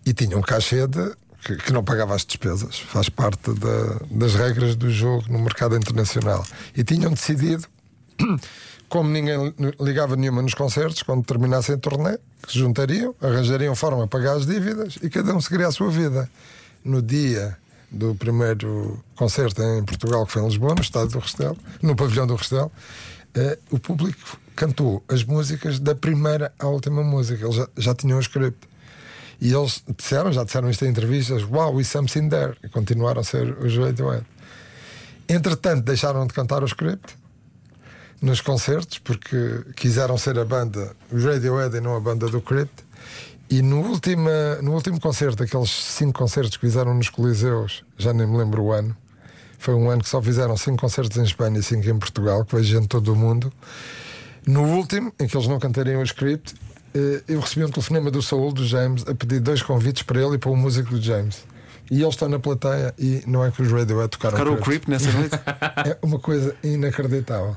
E 0.07 0.14
tinham 0.14 0.38
um 0.38 0.42
cachê 0.42 0.87
de, 0.87 1.12
que, 1.45 1.57
que 1.57 1.73
não 1.75 1.85
pagava 1.85 2.14
as 2.14 2.25
despesas, 2.25 2.78
faz 2.78 3.11
parte 3.11 3.52
da- 3.52 4.00
das 4.11 4.35
regras 4.35 4.75
do 4.76 4.90
jogo 4.90 5.30
no 5.30 5.38
mercado 5.40 5.76
internacional. 5.76 6.42
E 6.75 6.83
tinham 6.83 7.12
decidido, 7.12 7.66
como 8.88 9.11
ninguém 9.11 9.54
ligava 9.78 10.16
nenhuma 10.16 10.40
nos 10.40 10.54
concertos, 10.54 11.02
quando 11.02 11.23
terminassem 11.23 11.75
a 11.75 11.78
turnê, 11.78 12.16
que 12.42 12.50
se 12.52 12.59
juntariam, 12.59 13.14
arranjariam 13.21 13.76
forma 13.76 14.09
para 14.09 14.19
pagar 14.21 14.37
as 14.38 14.47
dívidas 14.47 14.97
e 15.02 15.11
cada 15.11 15.35
um 15.37 15.40
seguiria 15.40 15.69
a 15.69 15.73
sua 15.73 15.90
vida. 15.90 16.30
No 16.83 17.02
dia 17.02 17.59
do 17.90 18.14
primeiro 18.14 19.02
concerto 19.16 19.62
em 19.62 19.85
Portugal, 19.85 20.25
que 20.25 20.32
foi 20.32 20.42
em 20.42 20.47
Lisboa, 20.47 20.75
no 20.75 20.80
estádio 20.80 21.11
do 21.11 21.18
Restelo, 21.18 21.56
no 21.82 21.97
pavilhão 21.97 22.26
do 22.26 22.37
Restelo, 22.37 22.70
eh, 23.35 23.59
o 23.70 23.78
público 23.78 24.38
cantou 24.54 25.02
as 25.09 25.25
músicas 25.25 25.78
da 25.78 25.94
primeira 25.94 26.52
à 26.59 26.66
última 26.66 27.02
música. 27.02 27.44
Eles 27.44 27.56
já, 27.56 27.68
já 27.76 27.94
tinham 27.94 28.18
o 28.18 28.20
script. 28.20 28.68
E 29.41 29.52
eles 29.52 29.82
disseram, 29.97 30.30
já 30.30 30.45
disseram 30.45 30.69
isto 30.69 30.84
em 30.84 30.88
entrevistas, 30.88 31.43
wow, 31.45 31.75
we 31.75 31.82
something 31.82 32.28
there. 32.28 32.56
E 32.62 32.69
continuaram 32.69 33.23
a 33.23 33.25
ser 33.25 33.56
os 33.58 33.76
Radiohead. 33.76 34.26
Entretanto, 35.28 35.82
deixaram 35.82 36.26
de 36.26 36.34
cantar 36.34 36.62
o 36.62 36.67
script 36.67 37.17
nos 38.21 38.41
concertos, 38.43 38.99
porque 38.99 39.64
quiseram 39.76 40.19
ser 40.19 40.38
a 40.38 40.45
banda 40.45 40.95
os 41.10 41.25
Radiohead 41.25 41.75
e 41.75 41.80
não 41.80 41.97
a 41.97 42.00
banda 42.00 42.28
do 42.28 42.41
Crypt. 42.41 42.84
E 43.50 43.63
no 43.63 43.80
último, 43.80 44.28
no 44.63 44.75
último 44.75 45.00
concerto, 45.00 45.43
aqueles 45.43 45.71
cinco 45.71 46.13
concertos 46.13 46.56
que 46.56 46.60
fizeram 46.60 46.95
nos 46.95 47.08
Coliseus, 47.08 47.84
já 47.99 48.13
nem 48.13 48.25
me 48.25 48.36
lembro 48.36 48.63
o 48.63 48.73
ano, 48.73 48.97
foi 49.58 49.75
um 49.75 49.91
ano 49.91 50.02
que 50.02 50.08
só 50.08 50.23
fizeram 50.23 50.56
cinco 50.56 50.78
concertos 50.78 51.19
em 51.19 51.25
Espanha 51.25 51.58
e 51.58 51.63
cinco 51.63 51.89
em 51.89 51.99
Portugal, 51.99 52.45
que 52.45 52.54
veio 52.54 52.65
gente 52.65 52.82
de 52.82 52.89
todo 52.89 53.13
o 53.13 53.17
mundo. 53.17 53.52
No 54.47 54.63
último, 54.63 55.13
em 55.19 55.26
que 55.26 55.36
eles 55.36 55.49
não 55.49 55.58
cantariam 55.58 56.00
o 56.00 56.04
script, 56.04 56.54
eh, 56.95 57.23
eu 57.26 57.41
recebi 57.41 57.65
um 57.65 57.71
telefonema 57.71 58.08
do 58.08 58.23
Saúl, 58.23 58.52
do 58.52 58.65
James, 58.65 59.04
a 59.08 59.15
pedir 59.15 59.41
dois 59.41 59.63
convites 59.63 60.04
para 60.04 60.23
ele 60.23 60.36
e 60.36 60.39
para 60.39 60.50
o 60.50 60.56
músico 60.56 60.91
do 60.91 61.02
James. 61.02 61.45
E 61.91 62.02
eles 62.02 62.15
estão 62.15 62.28
na 62.28 62.39
plateia 62.39 62.95
e 62.97 63.23
não 63.26 63.45
é 63.45 63.50
que 63.50 63.60
os 63.63 63.71
Radiohead 63.71 64.10
tocaram 64.10 64.39
Tocaram 64.39 64.56
o. 64.56 64.60
Creep 64.63 64.86
nessa 64.86 65.10
noite? 65.10 65.34
É 65.84 65.99
uma 66.02 66.21
coisa 66.21 66.54
inacreditável. 66.63 67.56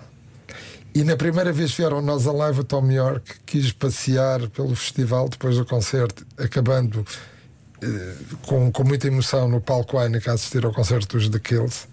E 0.95 1.03
na 1.03 1.15
primeira 1.15 1.51
vez 1.51 1.71
que 1.71 1.77
vieram 1.77 2.01
nós 2.01 2.27
a 2.27 2.31
live, 2.31 2.59
o 2.59 2.63
Tom 2.63 2.89
York 2.91 3.35
quis 3.45 3.71
passear 3.71 4.47
pelo 4.49 4.75
festival 4.75 5.27
depois 5.27 5.57
do 5.57 5.65
concerto, 5.65 6.25
acabando 6.37 7.03
eh, 7.81 8.13
com, 8.43 8.71
com 8.71 8.83
muita 8.83 9.07
emoção 9.07 9.47
no 9.47 9.59
palco 9.59 9.99
Heineken 9.99 10.31
a 10.31 10.35
assistir 10.35 10.63
ao 10.63 10.71
concerto 10.71 11.17
dos 11.17 11.29
The 11.29 11.39
Kills. 11.39 11.87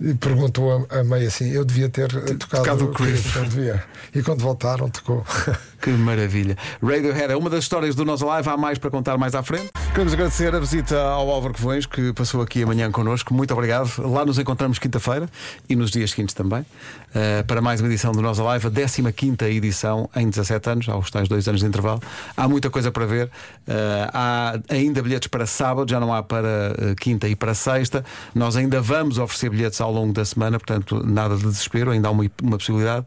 E 0.00 0.14
perguntou 0.14 0.86
a, 0.90 1.00
a 1.00 1.04
meio 1.04 1.26
assim: 1.26 1.50
Eu 1.50 1.64
devia 1.64 1.88
ter 1.88 2.14
eh, 2.14 2.34
tocado, 2.34 2.86
tocado 2.86 2.92
o 2.92 3.44
devia. 3.48 3.82
E 4.14 4.22
quando 4.22 4.42
voltaram, 4.42 4.88
tocou. 4.90 5.24
Que 5.80 5.90
maravilha. 5.90 6.56
Radiohead 6.82 7.32
é 7.32 7.36
uma 7.36 7.48
das 7.48 7.60
histórias 7.60 7.94
do 7.94 8.04
nosso 8.04 8.26
live, 8.26 8.48
há 8.48 8.56
mais 8.56 8.78
para 8.78 8.90
contar 8.90 9.16
mais 9.16 9.34
à 9.34 9.44
frente. 9.44 9.70
Queremos 9.90 10.12
agradecer 10.12 10.54
a 10.54 10.60
visita 10.60 10.96
ao 11.00 11.28
Álvaro 11.28 11.54
Covões, 11.54 11.84
que 11.84 12.12
passou 12.12 12.40
aqui 12.40 12.62
amanhã 12.62 12.88
connosco. 12.90 13.34
Muito 13.34 13.52
obrigado. 13.52 13.90
Lá 13.98 14.24
nos 14.24 14.38
encontramos 14.38 14.78
quinta-feira 14.78 15.28
e 15.68 15.74
nos 15.74 15.90
dias 15.90 16.10
seguintes 16.10 16.34
também, 16.34 16.64
eh, 17.12 17.42
para 17.42 17.60
mais 17.60 17.80
uma 17.80 17.88
edição 17.88 18.12
do 18.12 18.22
Nossa 18.22 18.40
Live, 18.44 18.68
a 18.68 19.12
15 19.12 19.44
edição 19.44 20.08
em 20.14 20.28
17 20.28 20.70
anos, 20.70 20.88
aos 20.88 21.10
tais 21.10 21.28
dois 21.28 21.48
anos 21.48 21.62
de 21.62 21.66
intervalo. 21.66 22.00
Há 22.36 22.46
muita 22.46 22.70
coisa 22.70 22.92
para 22.92 23.06
ver. 23.06 23.28
Eh, 23.66 24.10
há 24.12 24.60
ainda 24.68 25.02
bilhetes 25.02 25.26
para 25.26 25.46
sábado, 25.46 25.90
já 25.90 25.98
não 25.98 26.14
há 26.14 26.22
para 26.22 26.76
eh, 26.78 26.94
quinta 27.00 27.26
e 27.26 27.34
para 27.34 27.52
sexta. 27.52 28.04
Nós 28.32 28.56
ainda 28.56 28.80
vamos 28.80 29.18
oferecer 29.18 29.50
bilhetes 29.50 29.80
ao 29.80 29.90
longo 29.90 30.12
da 30.12 30.24
semana, 30.24 30.60
portanto, 30.60 31.02
nada 31.04 31.36
de 31.36 31.42
desespero, 31.42 31.90
ainda 31.90 32.06
há 32.06 32.10
uma, 32.12 32.30
uma 32.40 32.56
possibilidade. 32.56 33.04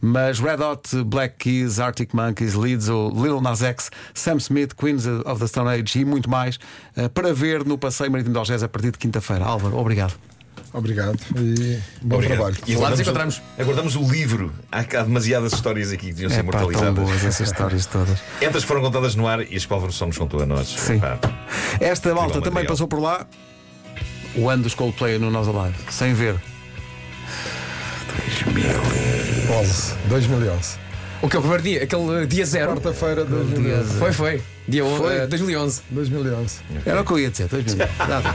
Mas 0.00 0.40
Red 0.40 0.60
Hot, 0.60 1.04
Black 1.04 1.36
Keys, 1.38 1.78
Arctic 1.78 2.12
Monkeys, 2.12 2.54
Lizzo, 2.54 3.12
Lil 3.14 3.40
Nas 3.40 3.62
X, 3.62 3.88
Sam 4.12 4.38
Smith, 4.38 4.74
Queens 4.74 5.06
of 5.06 5.38
the 5.38 5.46
Stone 5.46 5.70
Age 5.70 6.00
e 6.00 6.04
muito 6.04 6.21
mais 6.28 6.58
eh, 6.96 7.08
para 7.08 7.32
ver 7.32 7.64
no 7.64 7.76
Passeio 7.78 8.10
Marítimo 8.10 8.32
de 8.32 8.38
Algés 8.38 8.62
a 8.62 8.68
partir 8.68 8.90
de 8.92 8.98
quinta-feira. 8.98 9.44
Álvaro, 9.44 9.76
obrigado. 9.78 10.14
Obrigado 10.74 11.18
e 11.36 11.78
bom 12.00 12.16
Obrigado. 12.16 12.38
trabalho. 12.38 12.56
E 12.66 12.74
Lá 12.76 12.88
nos 12.88 12.98
encontramos. 13.00 13.42
Aguardamos 13.58 13.94
o 13.94 14.02
livro. 14.10 14.50
Há, 14.72 14.78
há 14.80 15.02
demasiadas 15.02 15.52
histórias 15.52 15.92
aqui 15.92 16.06
que 16.06 16.12
deviam 16.14 16.30
ser 16.30 16.38
É 16.38 16.42
pá, 16.44 16.52
tão 16.52 16.60
imortalizadas. 16.70 17.04
boas 17.04 17.24
essas 17.26 17.48
histórias 17.50 17.84
todas. 17.84 18.18
Estas 18.40 18.64
foram 18.64 18.80
contadas 18.80 19.14
no 19.14 19.26
ar 19.28 19.40
e 19.42 19.54
as 19.54 19.66
que 19.66 19.70
o 19.72 19.74
Álvaro 19.74 19.92
só 19.92 20.06
nos 20.06 20.16
contou 20.16 20.40
a 20.42 20.46
nós. 20.46 20.68
Sim. 20.68 20.98
Pá, 20.98 21.18
Esta 21.78 22.08
malta 22.14 22.36
material. 22.36 22.42
também 22.42 22.64
passou 22.66 22.88
por 22.88 23.00
lá. 23.00 23.26
O 24.34 24.48
ano 24.48 24.62
dos 24.62 24.74
Coldplay 24.74 25.18
no 25.18 25.30
Nós 25.30 25.46
Alive, 25.46 25.76
sem 25.90 26.14
ver. 26.14 26.36
11, 29.50 29.94
2011. 30.08 30.78
O 31.20 31.28
que 31.28 31.36
é 31.36 31.38
o 31.38 31.42
primeiro 31.42 31.62
dia? 31.62 31.82
Aquele 31.84 32.26
dia 32.26 32.44
zero. 32.46 32.72
Quarta-feira 32.72 33.24
de 33.24 33.30
2011. 33.30 33.98
Foi, 33.98 34.12
foi. 34.12 34.42
Dia 34.68 34.84
Foi. 34.84 35.16
eh, 35.16 35.26
2011. 35.26 35.82
2011. 35.90 36.60
Era 36.86 37.00
o 37.00 37.04
que 37.04 37.12
eu 37.12 37.18
ia 37.18 37.30
dizer. 37.30 37.48
dois 37.48 37.64
minutos. 37.64 37.96
Nada. 37.98 38.34